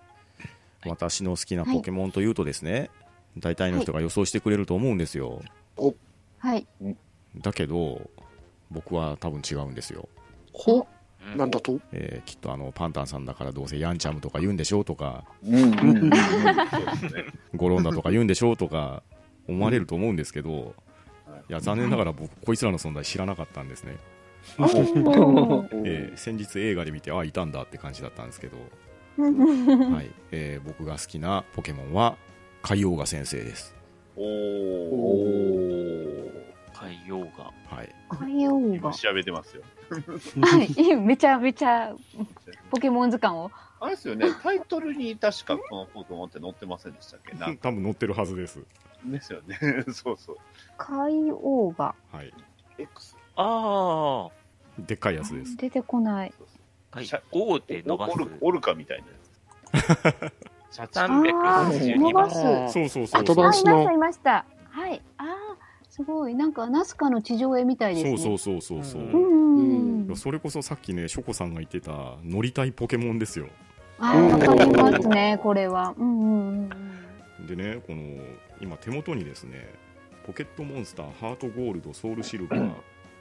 [0.84, 2.90] 私の好きなポケモンというとですね、
[3.38, 5.40] 大体の人が予想してくれると思うんですよ。
[6.38, 6.66] はい。
[7.38, 8.10] だけど、
[8.70, 10.08] 僕は多分違うんですよ。
[10.52, 11.80] ほうんなんだと？
[11.92, 16.10] えーきっとあのパンタンさんだからどうせヤンチャムとか言うんでしょうとか、うんうんうん。
[16.70, 17.24] そうですね。
[17.56, 19.02] ゴロンダとか言うんでしょうとか
[19.48, 20.74] 思われると思うんですけど、
[21.48, 23.96] いや残念ながら僕、こいつらの存在知らなかったんですね。
[24.58, 28.56] えー先日映画で見て、あ、いたんだって感じだったんですけど、
[29.22, 32.16] はいえー僕が好きなポケモンは
[32.62, 33.73] 海王ガ先生です。
[34.16, 34.24] おー。
[34.90, 36.14] お
[36.74, 37.52] 海洋が。
[37.66, 38.76] はい、海洋が。
[38.76, 39.62] 今調べてますよ。
[40.42, 40.96] はい。
[40.96, 41.94] めちゃめちゃ
[42.70, 43.50] ポケモン図鑑を。
[43.80, 47.36] あれですよね、タイトルに確かこのポケモンって載ってませんでしたっけ？
[47.36, 48.64] な 多分乗ってるはずです。
[49.04, 49.58] ですよね。
[49.92, 50.36] そうそう。
[50.78, 51.94] 海王が。
[52.10, 52.32] はい、
[52.78, 53.16] X。
[53.36, 54.28] あ
[54.78, 55.56] でっかいやつです。
[55.56, 56.32] 出てこない。
[56.92, 56.96] あ。
[56.96, 57.20] はいシャ。
[57.32, 58.16] O で伸ばすオ。
[58.24, 59.82] ルオルカみたいなや
[60.30, 60.53] つ。
[60.74, 62.30] シャチああ、362伸ば番。
[62.30, 62.72] す。
[62.72, 64.44] そうそうそうアドそうあ、バンスのいました、いました。
[64.70, 65.02] はい。
[65.18, 65.56] ああ、
[65.88, 66.34] すごい。
[66.34, 68.18] なんか、ナスカの地上絵みたいですね。
[68.18, 69.20] そうそうそうそうそう。
[69.20, 70.16] うん。
[70.16, 73.46] それこそさっきね、ショコさんが言ってた乗りたいポケモンですよ。
[74.00, 75.94] ああ、わかりますね、これは。
[75.96, 76.70] うんうん
[77.38, 77.46] うん。
[77.46, 78.02] でね、この
[78.60, 79.68] 今手元にですね、
[80.26, 82.72] ポケットモンスターハートゴールドソウルシルバー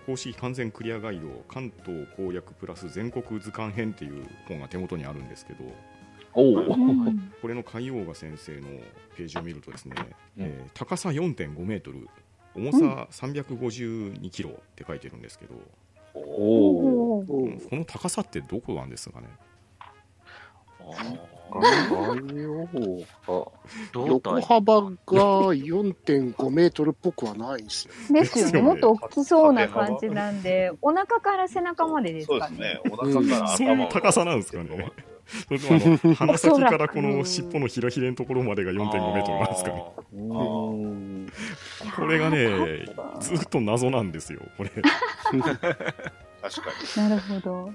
[0.06, 5.64] 公式完全クリアガイド関東攻略プラス全国図鑑編っていう本が手元にあるんですけど、
[6.34, 8.68] これの海洋画先生の
[9.16, 9.96] ページを見るとですね、
[10.38, 12.08] うんえー高さ4.5メートル、
[12.56, 15.62] 重さ352キロって書いてるんですけど、うん
[16.16, 17.26] こ
[17.72, 19.28] の高さってどこなんですかね？
[20.80, 20.86] あ
[21.56, 22.74] 海王か。
[22.74, 23.04] ー
[23.94, 24.42] 胴横体。
[24.42, 24.90] 幅が
[25.54, 27.94] 4.5メートルっぽくはないんですよ。
[28.14, 28.52] ですよね。
[28.52, 32.82] ですよねもっと大きそうな感じなんで、お腹から背中までですかね。
[32.84, 33.22] そうですね。
[33.22, 34.92] お腹から頭そういう高さなんですかね？
[35.48, 39.84] それともあの鼻先からこの尻尾のひらひれのところまでが4.5メートルなんですかね。
[41.96, 42.86] これがね
[43.20, 44.90] ずっと謎なんですよこれ確か
[46.98, 47.72] なるほど。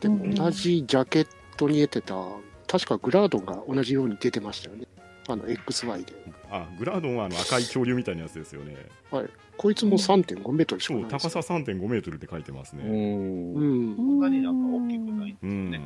[0.00, 2.14] でも同じジャケットに出てた、
[2.68, 4.86] 確かグラードンが同じように出てましたよね。
[5.26, 6.12] あの XY で。
[6.50, 8.76] あグラードンはあの赤い恐竜みたいなやつですよね。
[9.56, 11.30] こいつも3.5メートルしかそうないんですよ。
[11.30, 12.78] 高さ3.5メートルって書いてますう。
[12.78, 12.84] ね。
[12.84, 13.96] うん。
[13.96, 14.20] そん。
[14.20, 15.80] なになんか大きくないんですうん、よね。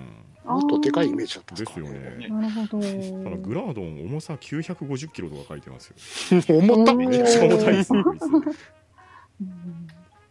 [0.44, 2.28] もっとでかいイメージだったんでですよね。
[2.28, 2.80] なるほど。
[2.80, 5.88] ただグラードン重さ950キロとか書いてます
[6.34, 6.42] よ。
[6.58, 8.12] 思ったうんめちゃくちゃ重たいですねこ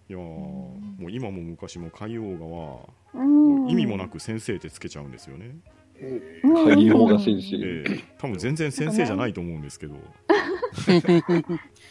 [0.09, 2.79] いやーもう今も昔も海洋画は
[3.13, 3.69] うん。
[3.69, 5.55] 意味もなく先生ってつけちゃうんですよね、
[6.01, 7.93] うん海洋が先え生。
[7.95, 7.99] え。
[8.17, 9.95] 多分全然先生じゃないと思うんですけど。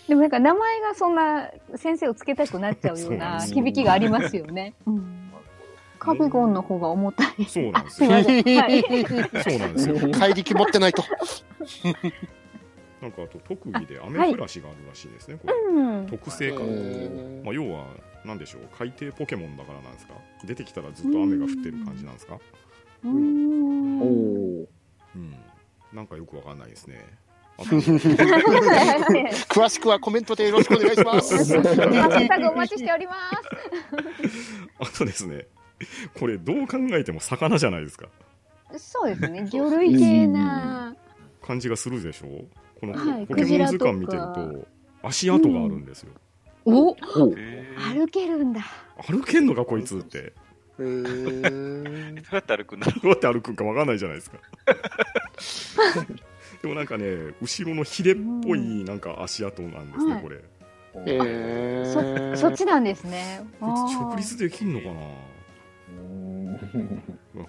[0.09, 4.75] でもなんか名前がそんな先生をつけたくなっちゃうような響きがありますよね。
[4.87, 5.17] うん。
[5.99, 7.45] カビゴンの方が重たい。
[7.47, 8.11] そうなんですよ。
[9.43, 9.97] そうなんですよ。
[10.19, 11.05] 怪力持ってないと。
[13.03, 15.55] なんかあと特技で雨降らしがあるらしいですね、これ。
[15.55, 16.07] うん。
[16.07, 17.87] 特性か、えまあ、要は
[18.25, 18.63] 何でしょう。
[18.79, 20.15] 海底ポケモンだからなんですか？
[20.45, 22.35] 出てきたらずっと雨が降ってる感じなんですか？
[22.35, 22.41] うん
[23.05, 23.11] おお。
[25.17, 25.35] うん
[25.93, 27.05] なんかよくわかんないですね
[29.51, 31.37] 詳しくはコメントでよろしくお願いします。
[31.37, 33.19] ハッシュタグお待ちしております。
[34.79, 35.47] あとですね
[36.19, 38.09] これどう考えても魚じゃないですか
[38.79, 39.47] そうですね。
[39.51, 40.97] 魚類系な。
[41.43, 42.45] 感じがするでしょ
[42.81, 44.67] このはいポケモン図鑑見てると
[45.03, 46.13] 足跡があるんですよ、
[46.65, 46.95] う。
[47.37, 48.61] へ歩けるんだ。
[49.07, 50.33] 歩けんのかこいつって
[50.81, 51.43] えー。
[52.15, 54.39] ーどうやって歩くんだろどうやって歩くんかわかんないじゃないですか。
[56.63, 57.07] でもなんかね
[57.41, 58.17] 後ろのヒレっ
[58.47, 60.23] ぽいなんか足跡なんですね、はい。
[60.23, 60.41] これ。
[61.07, 63.41] えそーそっちなんですね。
[63.61, 65.01] 直立できんのかな？
[65.91, 65.93] う
[66.79, 67.03] ん。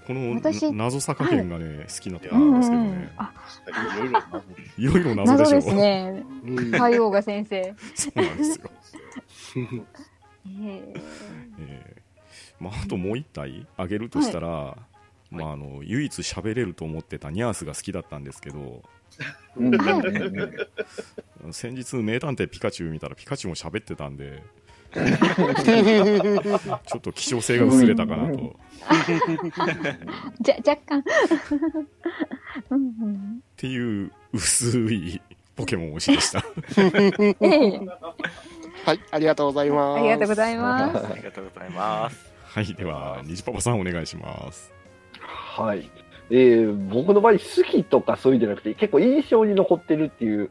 [0.07, 0.39] この
[0.73, 3.33] 謎坂県がね、好きなとこうろなんんうですけどね、んあ、
[4.77, 5.55] いろいろ謎いろいろ謎でしょ。
[5.55, 6.23] 謎ですね。
[6.45, 6.75] うん。
[6.75, 7.73] 海王が先生。
[7.95, 8.71] そうなんですよ、
[9.55, 9.83] へー。
[11.59, 11.90] えー
[12.61, 14.77] まあ、あともう一体あげるとしたら、
[15.31, 18.83] まあ、あの唯一喋れると思ってたニャースが好きだったんですけど
[21.51, 24.43] 先日名探偵ピカチュウ見たらピカチュウも喋ってたんで
[24.93, 28.55] ちょっと希少性が薄れたかなと
[30.41, 30.99] じゃ、若干。
[30.99, 31.03] っ
[33.55, 35.19] ていう薄い
[35.55, 36.45] ポケモン推しでした
[37.41, 37.81] ええ
[38.85, 39.99] はい、ありがとうございます。
[39.99, 40.97] ありがとうございます。
[41.05, 42.30] ありがとうございます。
[42.53, 44.73] はいでは虹パパさんお願いします。
[45.19, 45.89] はい。
[46.29, 50.49] えー僕の場合、好きとかそういうんじゃなくて、結構印象に残ってるっていう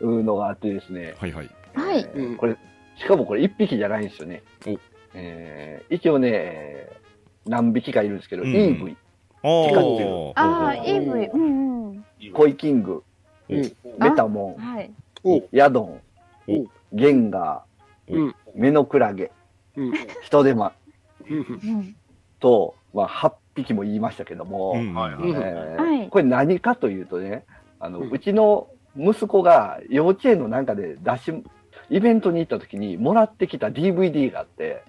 [0.00, 1.14] のがあってですね。
[1.18, 1.50] はいはい。
[1.74, 1.98] はい。
[2.14, 2.56] えーこれ、
[2.98, 4.42] しかもこれ一匹じゃないんですよね。
[4.66, 4.78] お。
[5.14, 7.02] えー一応ね、えー
[7.50, 8.48] 何匹かいるんですけど、うん。
[8.54, 8.96] EV、
[9.42, 9.48] あ
[10.36, 11.30] あ EV。
[11.32, 12.04] うんうん。
[12.32, 13.02] コイキング、
[13.50, 13.62] うん
[13.98, 14.90] メタモはい。
[15.28, 16.00] ン、ヤドン。
[16.48, 17.62] お、ゲンガ
[18.08, 18.28] うん。
[18.28, 19.30] ー、メノクラゲ、
[19.76, 19.92] うん。
[20.22, 20.72] ヒトデマうんうん。
[22.40, 25.30] と、まあ、8匹も言いましたけども、うんはいはい。
[25.30, 26.08] うんえーはい。
[26.08, 27.44] これ何かというとね、
[27.80, 31.32] あの、ううんちの息子が幼稚園のなんかで出し、
[31.90, 34.82] イベントに行った時にもらってきた DVD があって、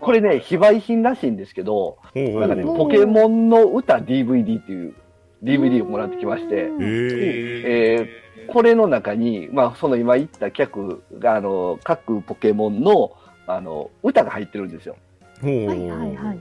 [0.00, 4.94] これね、非売品らしいんですけど、なんかね、うんポケモンの歌 DVD っていう
[5.42, 13.12] DVD をもらってきまして、ええこれの中に、まあ、その今言った客が、あの、各ポケモンの、
[13.48, 14.96] あの、歌が入ってるんですよ。
[15.42, 15.78] はいはい
[16.16, 16.38] はい。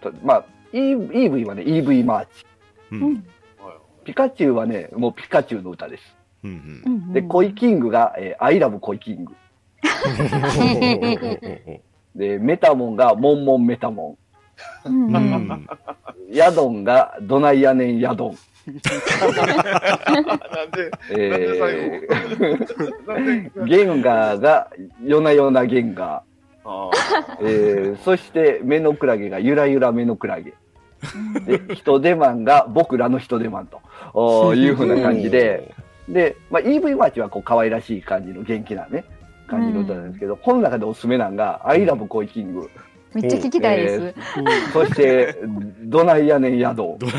[0.00, 2.46] とまあ、イ、イーブイはね、イーブイマーチ。
[2.92, 3.24] ううんん。
[4.04, 6.02] ピカチュウはね、もうピカチュウの歌です。
[6.44, 9.34] うんうんうんで、コイキングが、えー、 I Love コイキング。
[12.14, 14.16] で、メタモンが、モンモンメタモ
[14.84, 15.66] うんうん。
[16.30, 18.36] ヤドンが、ドナイヤネンヤドン。
[18.66, 18.72] な
[20.66, 21.58] んで、え
[23.06, 24.70] なんでー、ゲンガーが、
[25.04, 26.22] ヨナヨナゲンガ
[26.64, 26.92] あー。
[27.40, 30.54] えー、そして、メノクラゲが、ゆらゆらメノクラゲ。
[31.46, 33.68] で、ヒトデマンが、僕らのヒトデマン
[34.12, 35.74] と いうふうな感じで、
[36.08, 39.04] で、まあ、EV マーチはこう可愛らしい感じの元気なね、
[39.46, 42.68] 感じの歌なんですけど、この中でおすすめなんが、 I Love コイキング、
[43.14, 44.14] めっちゃ聞きたいです。
[44.72, 45.36] そして、
[45.84, 47.12] ドナイヤネンヤドン、どうあ、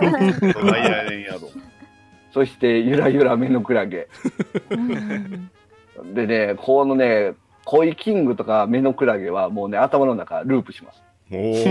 [0.00, 1.50] ドライヤーレンヤド。
[2.32, 4.08] そして、ゆらゆらメノクラゲ。
[6.14, 11.02] でね、このね、コイキングとかメノクラゲはもうね、頭の中ループします。
[11.30, 11.64] おー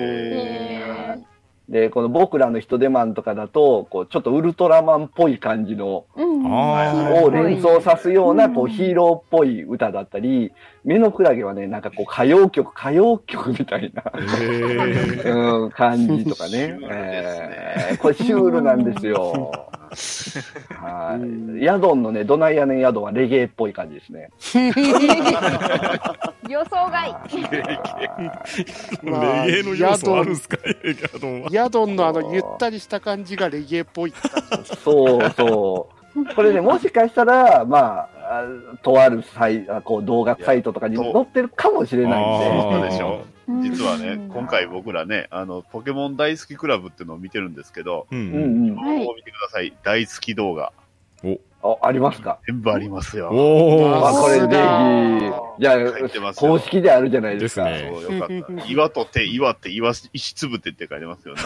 [0.00, 1.18] え
[1.68, 8.54] で、この僕らのヒトデマンとかだと、こう、ちょっとウルトラマンっぽい感じの、うんあを連想さすような、うん。
[8.54, 10.52] こう、ヒーローっぽい歌だったり、
[10.84, 14.02] メノクラゲはね、なんかこう、歌謡曲、歌謡曲みたいな、
[15.30, 16.50] うん、感じとかね。
[16.50, 17.48] シュールですね。
[17.90, 17.98] えー。
[17.98, 19.52] これシュールなんですよ。
[20.70, 21.18] は
[21.60, 21.64] い。
[21.64, 24.30] ヤドンのね、ドナイヤネンヤドンはレゲエっぽい感じですね。
[26.48, 27.12] 予想外。
[29.02, 34.14] まあレゲエの要素あるんすかレゲエドンはヤドンのあのゆったりした感じがレゲエっぽい
[34.82, 36.02] そうそう。
[36.34, 38.21] これね、もしかしたら、まあ、あ
[38.82, 43.24] とあるサイあこう動画サイトとかに載ってるかもしれないんで、そうでしょ
[43.62, 48.34] 実はねうん、今回僕らね、あの、ポケモン大好きクラブっていうのを見てるんですけど、ううんん
[48.70, 48.76] うん。
[48.76, 49.72] はいここ見てください。
[49.82, 50.72] 大好き動画。
[51.64, 52.38] あ、ありますか？
[52.46, 53.28] 全部ありますよ。
[53.30, 54.50] おまあ、ーこれぜひ、
[55.60, 57.68] じゃ書いてあ、ますよ公式であるじゃないですか。
[57.68, 58.64] ですねそう、よかった。
[58.66, 61.34] 岩と手、岩手、岩、石つぶてって書いてますよ。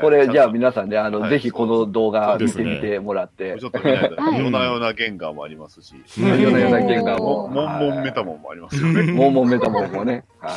[0.00, 1.30] これ、じゃあち皆さんね、あの、はい。
[1.30, 3.56] ぜひこの動画見てみてもらって。
[3.64, 6.40] ょっ、と見ないと、は い夜な夜なゲンガーもありますし、うん。
[6.40, 9.12] 夜な夜なゲンガーも、モンモンメタモンもありますよね。
[9.12, 10.50] モンモンメタモンもね、は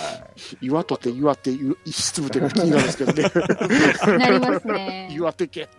[0.62, 0.66] い。
[0.66, 1.52] 岩とて岩手
[1.86, 4.18] 石つぶてが気になるんですけどね。
[4.18, 5.10] なりますね。
[5.12, 5.70] 岩手家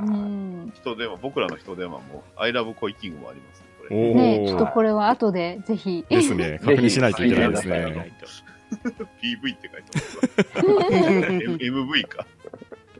[0.00, 0.72] うん。
[0.74, 4.12] 人電話、僕らの人電話も、アイラブコイキングもありますね、これ。
[4.12, 6.04] おねちょっとーこれは後でぜひ。
[6.08, 8.12] ですね確認しないといけないですね。
[9.22, 10.18] PV って書いてます。
[11.62, 12.26] MV か。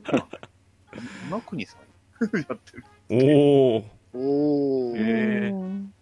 [1.28, 2.84] 今国さんやってる。
[3.10, 3.84] おお
[4.14, 5.92] おお、へーうん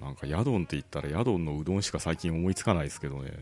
[0.00, 3.32] なんかヤドンって言ったらヤドンのうどんしか最近思いつかないですけどね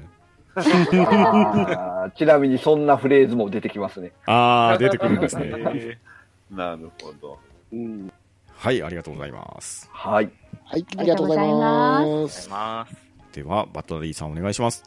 [2.14, 4.12] ちなみにそんなフレーズも出てきますね。
[4.26, 5.98] ああ出てくるんですねえ
[6.50, 7.38] なるほど。
[7.72, 8.12] うん
[8.54, 10.30] はいありがとうございますはい。
[10.64, 12.00] はい、ありがとうございま。
[12.00, 12.96] ーありがとうございます。
[13.32, 14.82] ではバッタリーさんお願いします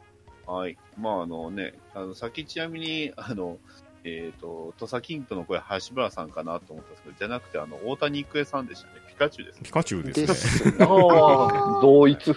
[0.47, 0.75] はい。
[0.97, 3.59] まあ、あのね、あの、さっきちなみに、あの、
[4.03, 8.93] えっ、と、土佐キントの声、橋原さんかなと思ったんですけど、じゃなくて、あの、大谷育恵さんでしたね。
[9.07, 10.75] ピカチュウですねピカチュウですね。
[10.79, 12.35] ああ、 同一。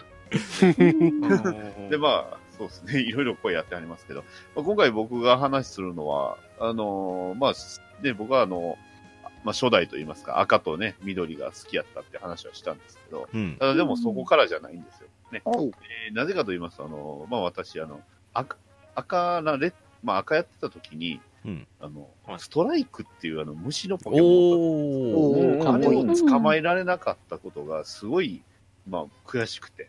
[1.90, 3.00] で、まあ、そうですね。
[3.02, 7.52] いろいろ声やってありますけど、まあ、今回僕が話するのは、あのまあ、
[8.02, 8.78] ね、僕はあの、
[9.44, 15.08] まあ、初代といいますか、赤とね、緑が好きやったって話はしたんですけど、うんただでもそこからじゃないんですよ。
[15.32, 15.42] ね。
[15.44, 18.00] おえーなぜかと言いますと、あの、まあ私、あの、
[18.32, 18.56] 赤、
[18.94, 28.42] 赤なレッ、まあ赤やってた時に、うんあのは、いストライクっていうあの虫のポケモンをおーあれを捕まえられなかったことがすごい、
[28.88, 29.88] まあ悔しくて。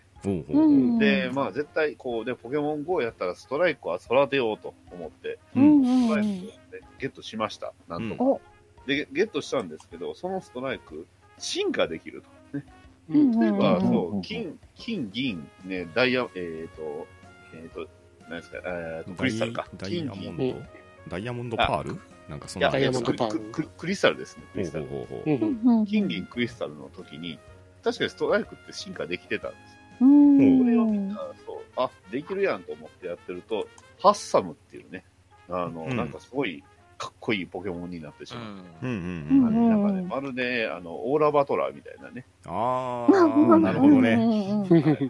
[0.99, 6.55] で、まあ絶対こうね、ポケモン GO やったらストライクは育てようと思って、うんうストライんうんクをね
[6.99, 7.73] ゲットしました。
[7.87, 8.23] なんとか。
[8.23, 8.41] お
[8.87, 12.57] で、ゲットしたんですけど、そのストライク、進化できると。
[12.57, 12.65] ね。
[13.09, 17.07] うん例えば、うんそう、金、金、銀、ね、ダイヤ、えっ、と、
[17.53, 17.87] えっ、と、
[18.29, 19.67] 何ですか、えーと、クリスタルか。
[19.77, 20.53] ダイヤモ金、ン銀。
[20.53, 21.99] ドダイヤモンドパール？
[22.29, 23.39] なんかそいや、んなダイヤモンドクパール。
[23.51, 24.85] クククリスタルですね、クほうリスタル。
[24.85, 25.23] ほうほう。
[25.23, 27.39] ほううんうんうん金、銀、クリスタルの時に、
[27.83, 29.77] 確かにストライクって進化できてたんです。
[30.01, 30.59] うん。
[30.59, 33.67] これをみんな、そう、あ、できるやんと思ってやってると、
[34.01, 35.03] ハッサムっていうね、
[35.49, 35.95] あの、うん。
[35.95, 36.63] なんかすごい
[36.97, 38.45] かっこいいポケモンになってしうまう。
[38.45, 38.61] うんん。
[38.81, 43.11] うんうんなんかね、まるで、あの、オーラバトラーみたいなね、ああ
[43.59, 44.17] なるほどね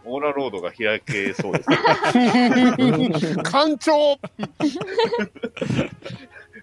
[0.06, 4.19] オーラロードが開けそうです、 艦長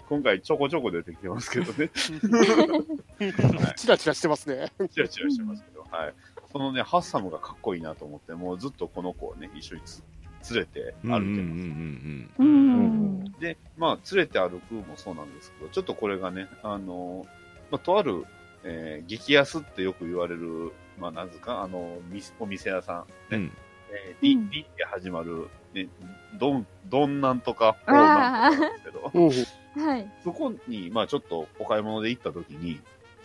[0.09, 1.91] 今回ちょこちょこ出てきてますけどね、
[3.77, 4.73] チラチラしてますね。
[4.91, 6.15] チラチラしてますけど、はい。
[6.53, 10.03] そのね、ハッサムがかっこいいなと思って、もうずっとこの子をね、一緒につ
[10.51, 12.43] 連れてうんうんうん歩いてます。
[12.43, 12.83] うんう
[13.29, 13.33] ん。
[13.41, 17.27] で、まあ、連れて歩くもそうなんですけど、ちょっとこれがね、あの、
[17.71, 18.25] まあ、とある、
[18.65, 23.53] えー激安ってよく言われる、まあ、なんですか、あの、みお店屋さん、ね、うん。
[23.93, 24.51] えー、リうん。
[24.51, 25.89] リって始まる、ね、
[26.39, 30.13] ドン、ドンなんとか、フォーなんとかなんですけど、 うんはい。
[30.25, 32.81] そこに、まあ、ちょっとお買い物で行った時に、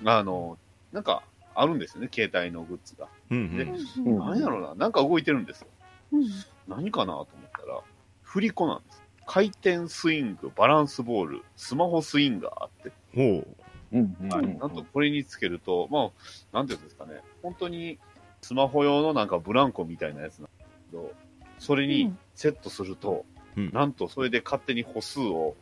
[0.06, 0.58] あの、
[0.92, 1.24] なんか、
[1.56, 3.08] あるんですよね、携帯のグッズが。
[3.32, 3.58] うんうん。
[3.58, 5.68] でうん何やろうな、なんか動いてるんですよ。
[6.14, 6.26] うん
[6.68, 7.82] 何かなと思ったら、
[8.22, 9.04] 振り子なんです。
[9.28, 13.48] 回転スイング、バランスボール、スマホスインガーって、ほう。
[13.92, 16.12] うんなんとこれにつけると、ま
[16.54, 17.98] あ、なんていうんですかね、本当に
[18.42, 21.14] スマホ用のなんかブランコみたいなやつなんですけど、
[21.60, 23.26] それにセットすると、
[23.56, 23.72] うん。
[23.72, 25.56] なんとそれで勝手に歩数を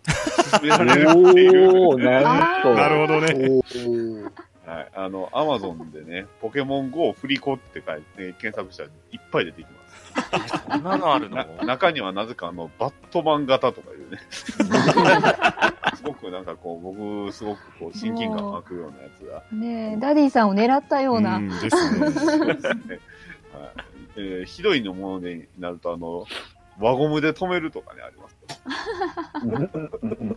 [0.59, 2.73] 進められるっていう、なんと。
[2.73, 4.41] なるほどね。
[4.65, 9.82] はい、あの、アマゾンでね、ポケモン GO 振り子って書いて検索したらいっぱい出てきます。
[10.71, 11.37] そんなのあるの？
[11.37, 14.19] な中にはなぜかあの、バットマン型とかいうね、
[15.95, 21.37] すごくなんかこう、僕、すごくこう、親近感湧くようなやつが、ねえ、ダディさんを狙ったような。
[21.39, 22.99] んですねそうですね。
[23.53, 23.71] はい
[24.15, 26.25] えーひどいのものになると、あの、
[26.79, 28.37] 輪ゴムで止めるとかね、あります
[29.41, 30.35] けど。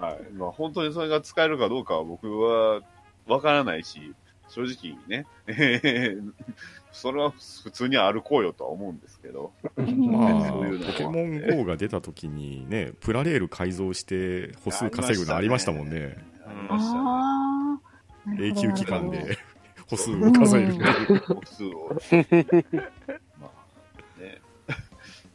[0.06, 0.32] はい。
[0.34, 2.80] まあ、本当にそれが使えるかどうかは僕は
[3.26, 4.14] わからないし、
[4.48, 6.32] 正直ね、えー
[6.92, 9.52] それは普通に歩こうよとは思うんですけど。
[9.76, 16.16] まあ そういうのもポケモン GO が出た時にねプラレール改造して歩数稼ぐのありましたもんね
[16.68, 16.74] あ。
[16.74, 17.80] あ
[18.26, 18.30] あ。
[18.30, 19.10] なる永久期間。
[19.10, 19.38] で
[19.88, 21.88] 歩数を数えるっていう歩数を。
[23.40, 24.40] まあ、 ね、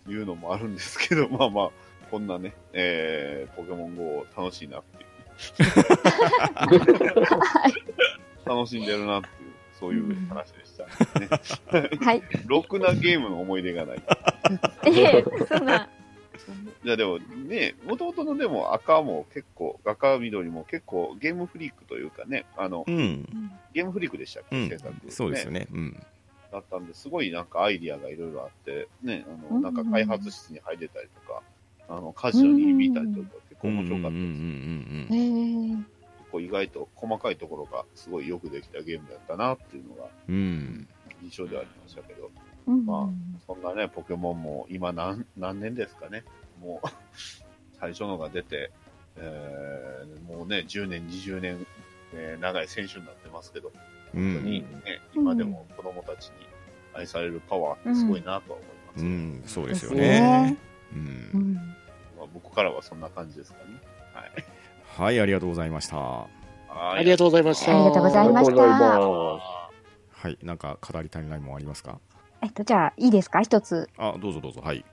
[0.08, 1.72] いうのもあるんですけど、まあまあ、
[2.12, 5.10] こんなね、えー、ポケモン GO 楽しいなっていう。
[8.46, 9.30] 楽しんでるなって
[9.92, 12.00] いう、そういう話でした、ね。
[12.00, 12.24] はい。
[12.48, 14.04] ろくなゲームの思い出がない。
[14.88, 15.90] ええ、そんな。
[16.84, 23.26] いやでもね、もともとのでも赤も結構、赤緑も結構ゲームフリークというかね、あの、うん
[23.74, 26.04] ゲームフリークでしたっけ、うん制作、そうですよねうん
[26.52, 31.42] だったんで、すごいなんかアイディアがいろいろあって、ね、あの、うんなんか開発室に入れたりとか、
[31.90, 35.93] あの、カジュアルに響いたりとか、結構面白かったうんうんです。
[36.34, 40.88] 構意外と細かいところがすごいよくできたゲームだったなっていうのがうんうん
[41.22, 42.32] 印象ではありましたけど、
[42.68, 43.10] うんま
[43.48, 46.26] そんなね、ポケモンも今何、何年ですかね。
[46.62, 46.88] もう、
[47.80, 48.72] 最初のが出て、
[49.16, 51.66] えーもうね、10年、20年、
[52.14, 53.72] えー長い選手になってますけど、
[54.14, 56.34] うん本当にね、今でも子供たちに
[56.94, 59.06] 愛されるパワーってすごいなとは思います。
[59.06, 60.58] うんそうですよねね
[60.92, 61.56] ううんん。
[62.18, 63.80] まあ、僕からはそんな感じですかね。
[64.98, 65.06] はい。
[65.06, 65.98] はいありがとうございました。
[65.98, 66.28] あ
[66.94, 67.72] ありがとうございました。
[67.72, 68.52] ありがとうございました。
[68.52, 69.40] ありがとうございま
[70.12, 72.00] はいなんか語り足りないもんありますか？
[72.42, 73.42] えっと、じゃあ、いいですか？
[73.42, 73.90] 一つ。
[73.98, 74.62] あどうぞどうぞ。
[74.64, 74.84] はい。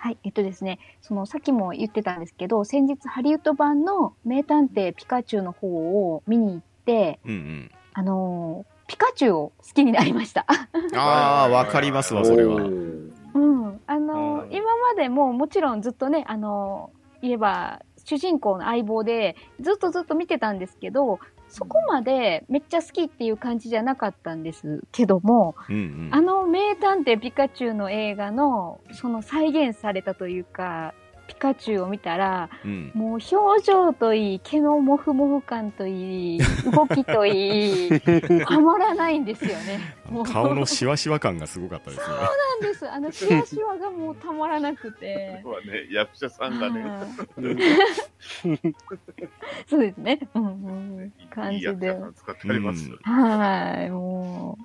[0.00, 5.66] はい、えっとですね、そのさっきも言ってたんですけど、先日ハリウッド版の名探偵ピカチュウの方
[6.14, 7.70] を見に行って、うんうん。
[7.94, 10.46] あのーピカチュウを好きになりました。
[10.94, 12.54] ああわかりますわそれは。
[12.54, 13.12] うん、
[13.86, 24.80] あのーうん今までももちろんずっとね、あのー言えば主人公の相棒でずっとずっと見てたんですけど、そこまでめっちゃ好きっていう感じじゃなかったんです。
[24.92, 26.08] けども、うんうん。
[26.10, 30.94] あの名探偵ピカチュウの映画のその再現されたというか、
[31.28, 36.38] ピカチュウを見たら、うんもう表情といい、毛のモフモフ感といい、
[36.72, 38.00] 動きといい、
[38.48, 39.78] たまらないんですよね。
[40.32, 42.06] 顔のしわしわ感がすごかったですね。
[42.06, 42.22] そうな
[42.56, 42.90] んです。
[42.90, 45.42] あの、しわしわがもうたまらなくて。
[45.44, 47.08] はね、役者さんがね、はい
[49.68, 50.18] そうですね。
[50.34, 50.48] うんう
[51.02, 51.12] ん。
[51.30, 53.02] 感じで役者さん使ってありますよね。
[53.02, 54.64] はい、もう。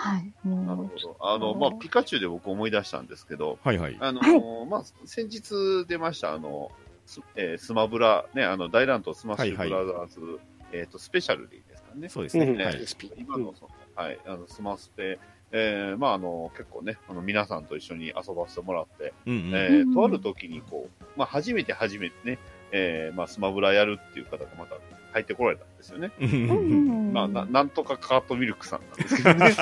[0.00, 1.16] はい、なるもほど。
[1.20, 3.96] あの、まあ、ピカチュウで僕思い出したんですけど、はいはい。
[3.98, 6.70] あの、はまあ、先日出ました、あの、
[7.04, 10.20] ス,、えースマブラ、ね、あの、大乱闘スマッシュブラザーズ、
[10.72, 12.08] えっ、と、スペシャルでいいですかね。
[12.08, 12.44] そうですね。
[12.44, 12.78] うんはい。
[13.16, 15.18] 今の、そのはい、あの、スマスペ、
[15.50, 22.38] えーまあ、あの、結構ね、あの、皆さんと一緒に遊ばせてもらって、うんうんえーとある時にこう、まあ、初めて初めてね、
[22.70, 24.76] えーまあ、スマブラやるっていう方がまた
[25.18, 26.12] 入ってこられたんですよね。
[27.12, 29.56] まあ、ななんとかカートミルクさんなんですけどね。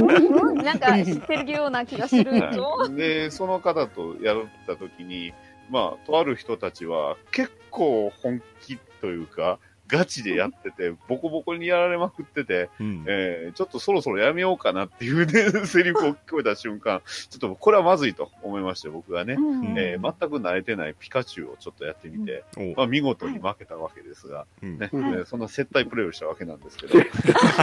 [0.00, 2.88] うんなんか知ってるような気がするぞ。
[2.88, 5.32] で、その方とやった時に、
[5.70, 13.04] まあ、とある人たちは結構本気というか、ガチでやってて、 ボコボコにやられまくってて、うん。
[13.06, 24.78] えーちょっとそろそろやめようかなっていうね、 セリフを聞こえた瞬間、ちょっとこれはまずいと思いまして、僕がね、うんえー全く慣れてないピカチュウをちょっとやってみて、おまあ、見事に負けたわけですが、うん。
[24.78, 26.98] ね、うんえーそんな接待プレーをしたわけなんですけど、そ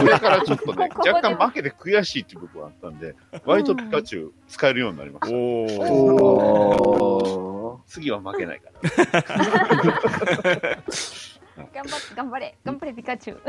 [0.06, 3.14] れからちょっとね、 若干負けて悔しいっていう部分があったんで、
[3.44, 5.36] 割とピカチュウ使えるようになりました。
[7.86, 8.90] 次は負けないから。
[11.56, 13.40] 頑張って、頑張れ、頑張れ、ピカチュウ。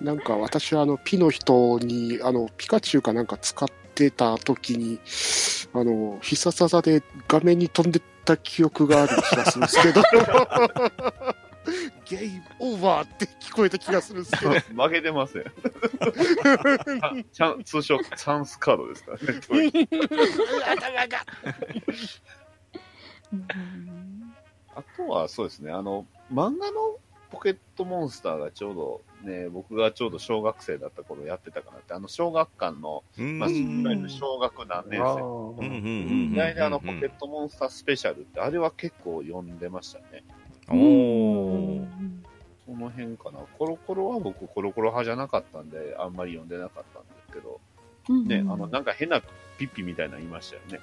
[0.04, 4.98] なんか私はあのピの人にあのピカチュウかなんか使ってた時に
[5.74, 10.02] あの必殺技で画面に飛んでった記憶がある気がするんですけど
[12.04, 15.44] ゲームオーバーって聞こえた気がするんですけど負けてませ ん。
[17.64, 19.88] 通称、チャンスカードですからね。
[24.80, 26.96] あとはそうですね、あの、漫画の
[27.30, 35.20] ポケットモンスターがちょうどね、僕がちょうど小学生だった頃やってたかなって、あの小学館の、うんまあ、小学何年生。
[35.20, 40.24] うんうんうん意外にあのポケットモンスタースペシャルって、あれは結構読んでましたね。
[40.68, 41.86] おー
[42.66, 43.40] その辺かな。
[43.58, 47.60] コロコロは僕コロコロ派じゃなかったんで、あんまり読んでなかったんですけど、
[48.26, 49.20] ね、あの、なんか変な
[49.58, 50.80] ピッピみたいなのいましたよね。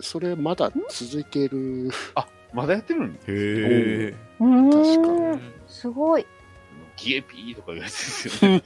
[0.00, 4.14] それまだ続いているあ、まだやってるんへえ。
[4.40, 6.26] うん確かうんすごい。
[6.96, 8.62] ギエピーとかいうやつですよね。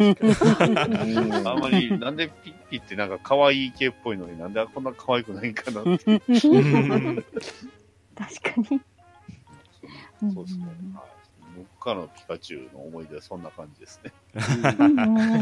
[1.47, 6.05] あんまり、なんでピッピってなんか可愛い系っぽいのになんでこんな可愛くないんかなって。
[6.07, 6.33] うん確
[8.43, 8.81] かに。
[10.33, 10.67] そうですね。
[10.95, 11.05] はい
[11.57, 14.13] 僕からのピカチュウの思い出はそんな感じですね。
[14.79, 15.35] うんうん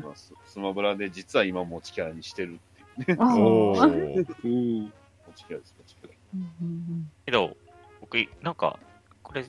[0.00, 2.58] まあススマブラで実は今持ちキャラにしてる
[3.02, 3.20] っていうね。
[3.20, 4.90] あーおーうん持
[5.36, 6.14] ちキャラです、持ちキャラ。
[6.60, 7.56] うんけど、
[8.00, 8.78] 僕、なんか、
[9.22, 9.44] これ、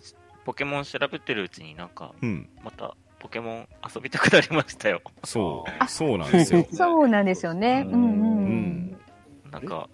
[0.46, 2.50] ポケモン調べてるうちになんか、うん。
[2.64, 5.02] また、ポケモン遊びたくなりましたよ。
[5.24, 5.90] そう。
[5.90, 6.66] そうなんですよ。
[6.72, 7.84] そうなんですよね。
[7.86, 8.06] うんううん
[8.92, 8.98] ん
[9.52, 9.90] なんか、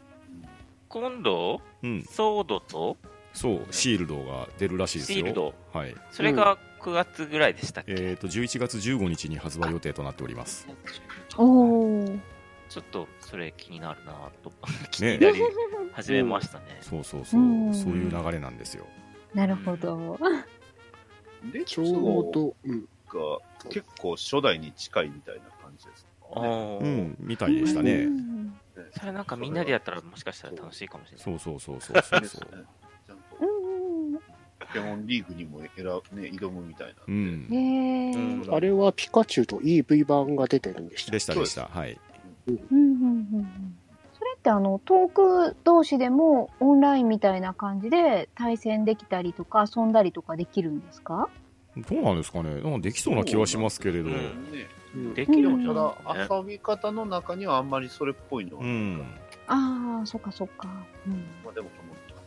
[0.90, 2.04] 今度、うん。
[2.04, 2.98] ソードと
[3.34, 5.18] そう、シールドが出るらしいですよ。
[5.18, 5.96] シールド、はい。
[6.12, 10.68] それが9月ぐらいでしたっけ、えっと、11月15日に発売予定となっております。
[11.38, 11.46] うん。
[11.46, 12.20] おー。
[12.70, 14.52] ちょっとそれ気になるなと、
[14.92, 15.42] 気になり
[15.94, 16.78] 始めましたね。
[16.82, 17.44] そうそうそうう。
[17.70, 18.86] んそういう流れなんですよ。
[19.34, 20.18] なるほど。
[21.52, 21.84] レちょ
[22.30, 23.40] うど、うん、が
[23.70, 26.42] 結構初代に近いみたいな感じですあか？
[26.42, 26.48] ね。
[26.48, 28.06] ーうん、みたいでしたうね。
[28.06, 28.60] ん
[28.98, 31.24] それなんかみんなでやったらもしかしたら楽しいかもしれない。
[31.24, 32.50] そうそうそうそうそうそう。
[33.06, 34.20] ちゃんとうんポ
[34.74, 36.94] ケモンリーグにも選ぶ、ね、挑むみたいな。
[37.06, 37.48] うん。
[37.52, 38.14] へえ。
[38.16, 38.18] う
[38.50, 41.66] んあれはピカチュウと EV 版が出てるんでしたでしたでした。
[41.68, 42.00] はい。
[42.48, 42.86] うんうんうん。
[43.34, 43.78] うん
[44.16, 51.28] それってあの遠く同士でもオンラインみたいな感じで対戦できたりとか遊んだりとかできるんですか？
[51.76, 52.62] どうなんですかね。
[52.62, 54.10] なんかできそうな気はしますけれど。
[54.10, 54.14] うん。
[54.14, 54.22] ね、
[54.96, 59.04] うんできるうんたもだ、遊び方の中にはあんまりそれっぽいのは、うん。
[59.48, 60.70] ああそっかそっか、
[61.06, 61.14] うん、
[61.44, 61.76] まあ、でもこ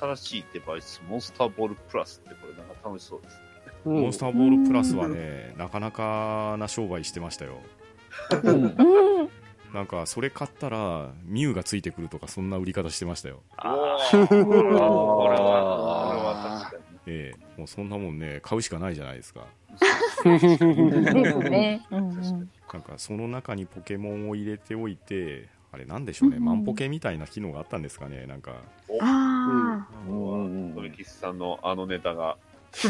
[0.04, 3.40] の新しいデバイス、モンスターボールプラスってこれなんか楽しそうですね。
[3.84, 7.58] モンスターボールプラスはね、なかなかな商売してましたよ。
[8.42, 9.30] うんうん、
[9.74, 13.42] なんか、それ買ったら、ミュウがついてくるとか、そんな売り方してましたよ。
[13.56, 14.44] あこれー。
[14.44, 16.84] これは、これは確かに。
[17.06, 17.40] ええ。
[17.58, 19.46] もうそんなもんね、買うしかないじゃないですか。
[20.24, 22.20] ですね、うんうん、
[22.72, 26.44] なんか、その中にポケモンを入れておいて、あれなんでしょうね、うん。
[26.44, 28.54] マンポケみたいな機能があったんですかね、なんか。
[29.00, 30.66] あうん。
[30.68, 32.38] うんトミキスさんのあのネタが、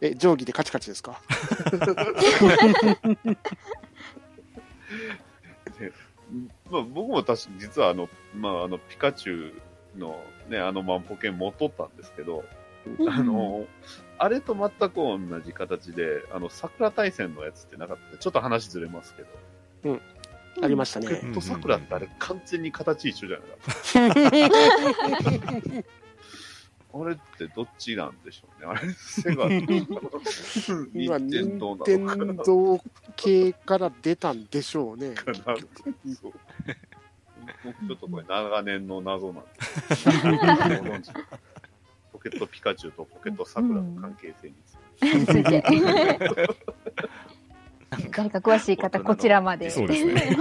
[0.00, 1.20] え、定規でカチカチですか？
[6.70, 9.52] まあ、僕も確か実はあの、まあ、あの、ピカチュ
[9.96, 10.18] ウの
[10.48, 12.44] ね、あのマンポケン持っとったんですけど、
[13.08, 13.66] あの、
[14.18, 18.18] あれと全く同じ形で、あの、桜大戦のやつってなかった。
[18.18, 20.00] ちょっと話ずれますけど、
[20.62, 21.06] ありましたね。
[21.08, 23.58] ポケット桜ってあれ完全に形一緒じゃなかっ
[25.72, 25.88] た。
[26.94, 28.66] あれってどっちなんでしょうね。
[28.66, 29.46] あれ、セガ
[30.94, 32.84] 今、任天堂な天のか
[33.16, 35.14] 系から出たんでしょうね。
[35.14, 35.56] かな
[36.14, 36.32] そう
[37.64, 39.44] 僕ちょっとこれ長年の謎なん
[39.88, 41.10] ですけどご存知
[42.12, 44.72] ポケットピカチュウとポケットサクラの関係性につ
[45.04, 45.26] いて。
[45.26, 45.62] ついて。
[48.10, 49.70] 誰か詳しい方、こちらまで。
[49.70, 50.36] そうですね。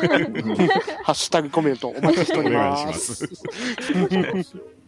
[1.03, 2.91] ハッシュタグコメントお待ちしておりお願いしま。
[2.91, 3.27] ますす。
[3.27, 4.80] そうですよね。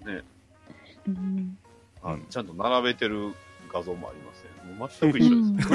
[1.07, 1.57] うん
[2.01, 3.33] あちゃんと並べてる
[3.71, 4.75] 画像もありますね。
[4.75, 5.71] もう全く一緒です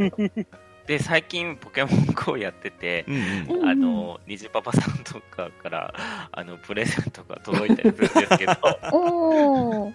[0.00, 0.10] ね。
[0.10, 0.46] これ
[0.86, 5.94] で、最近ポケモン GO やってて、うんうんあの、虹パパさんとかから、
[6.30, 8.54] あの、プレゼントが届いたりするんですけど。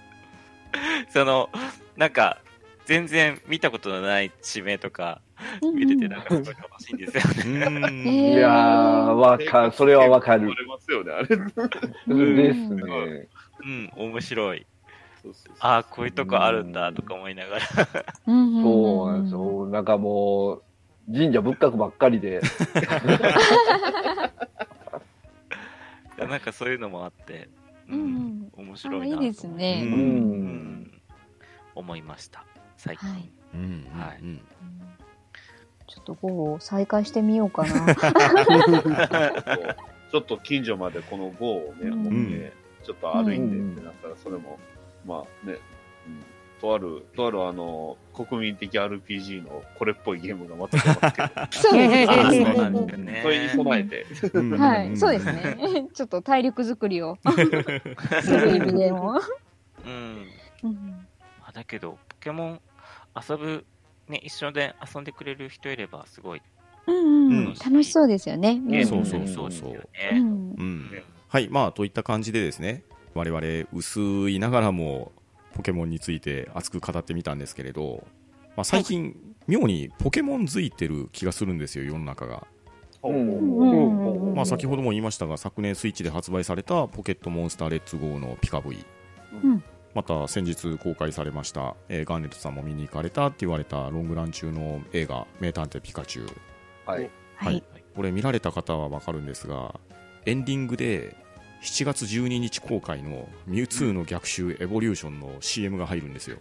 [1.10, 1.50] その、
[1.96, 2.40] なんか、
[2.86, 5.22] 全然見たことのない地名とか
[5.62, 8.34] 見れて、なんかすごい楽しいんですよね。
[8.34, 9.72] いやー、わかる。
[9.72, 10.56] それはわかる言わ。
[10.56, 11.36] れますよね、あれ。
[12.08, 13.28] うんですね。
[13.64, 14.66] うん、面白い。
[15.22, 17.66] そうそうそうああ、こういうとこあるんだとか思いながら。
[18.28, 19.68] うんそうなんですよ。
[19.68, 20.64] なんかもう、
[21.14, 22.42] 神社仏閣ばっかりで。
[26.18, 27.50] なんかそういうのもあって、
[27.90, 28.02] う、うん
[28.44, 28.52] ん。
[28.56, 29.84] 面あ白いなといいですね。
[29.86, 29.88] う。
[29.88, 31.02] うんうん
[31.74, 32.46] 思いました、
[32.78, 33.10] 最近。
[33.10, 34.42] はいうんはいうん
[35.88, 37.96] ちょっと午後再開してみようかな。
[40.10, 42.54] ちょっと近所までこの GO をね、うん持って、
[42.84, 44.60] ちょっと歩いてってなったら、それも、
[45.06, 45.58] まあね、
[46.08, 46.24] うん、
[46.62, 53.20] とある、とあるあの、国民的 RPG のこれっぽいゲームがまた出ますけど、そうですね。
[53.24, 55.26] それに備えて、うんはい、そうです。
[55.26, 55.88] ね。
[55.94, 57.18] ちょっと体力作りを。
[58.22, 59.20] する意味でも。
[59.86, 60.28] うん。
[61.44, 62.62] あだけど、ポケモン
[63.30, 63.66] 遊ぶ、
[64.08, 66.42] ね、一緒で遊んでくれる人いれば、すごい、
[66.88, 68.62] うんううんん、楽しそうですよね。
[68.86, 75.14] そうそうそうですよううんはい、まあ、といった感じでですね、我々、薄いながらも、
[75.54, 78.06] ポケモンについて熱く語ってみたんですけれど、
[78.58, 79.16] まあ、最近、
[79.48, 82.46] 妙にポケモンづいてる気がするんですよ、世の中が。
[83.04, 88.78] うんうんまあ、先ほども言いましたが、昨年スイッチで発売されたポケットモンスターレッツゴーのピカ V。
[89.42, 89.64] うん
[89.94, 96.30] また先日公開されました、えーガンネットさんも見に行かれたって言われたロングラン中の映画「名探偵ピカチュウ」
[96.90, 97.10] はい。
[97.36, 97.62] はい。
[97.94, 99.78] これ見られた方はわかるんですが
[100.26, 101.16] エンディングで
[101.62, 106.40] 7月12日公開の「ミュウツーの逆襲エボリューション」の CM が入るんですよ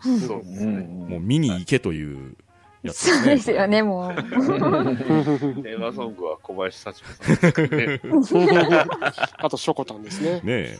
[0.00, 0.72] そうですね。
[0.72, 2.36] うんもう見に行けという
[2.82, 4.14] やつそうですよね、もう。
[4.14, 8.00] テーマソングは小林幸子さんね。
[9.38, 10.40] あと、ショコタンですね。
[10.42, 10.78] ねえ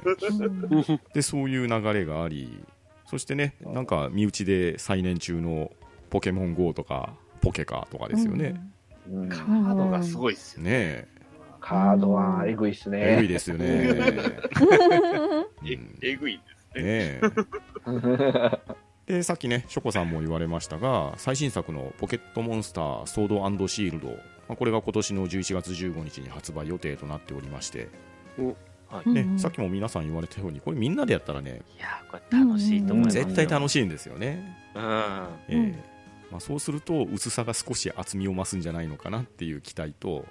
[1.15, 2.63] でそういう流れがあり
[3.07, 5.71] そしてねなんか身内で最年中の
[6.11, 8.77] 「ポケモン GO」とか「ポケカ」とかですよね、うん
[9.29, 10.71] カードがすごいっすよね。
[10.71, 11.09] ねえ
[11.61, 13.29] カードはえぐいっすえぐいね。
[13.29, 13.67] ですよね。
[16.03, 17.21] えぐいんですね。
[19.07, 24.15] でさっきね、ショコさんも言われましたが、最新作のポケットモンスターソードシールド、ま
[24.51, 27.89] あこれが今年の11月15日に発売予定となっておりまして、
[28.89, 29.11] はい。
[29.11, 33.25] ねうんさっきも皆さん言われたように、これみんなでやったらね、いやー、これ楽しいと思いますよ。
[33.25, 34.57] 絶対楽しいんですよね。
[34.75, 34.83] うん。
[35.49, 35.97] ええ
[36.31, 40.27] まあ、そうすると、薄さが少し厚みを増すんじゃないのかなっていう期待と、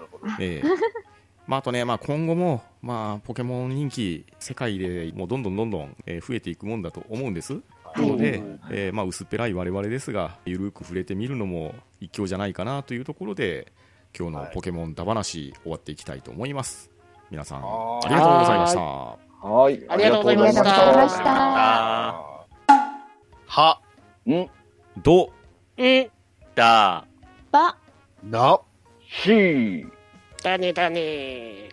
[0.00, 0.26] なるほど。
[0.40, 0.68] ええ。
[1.46, 7.54] まあ、あとね、まあ、今後も、まあ、ポケモン人気、世界でもうどんどんどんどん、えー増えていくもんだと思うんです。
[7.82, 8.06] はい。
[8.06, 13.72] ので、うんえーまあ、薄っぺらい我々ですが、ゆるく触れてみるのも一興じゃないかなというところで、
[14.16, 16.90] 今日のポケモンだ話、終わっていきたいと思います。
[17.30, 18.80] 皆さん、ありがとうございました。
[18.80, 19.86] はい。
[19.88, 20.54] ありがとうございまし
[21.18, 22.30] た。
[23.46, 23.80] は、
[24.28, 24.46] ん
[25.02, 25.32] ど、
[25.76, 26.10] え、
[26.54, 27.04] だ、
[27.50, 27.76] ば、
[28.22, 28.60] な、
[29.10, 29.86] し
[30.42, 31.68] だねだね。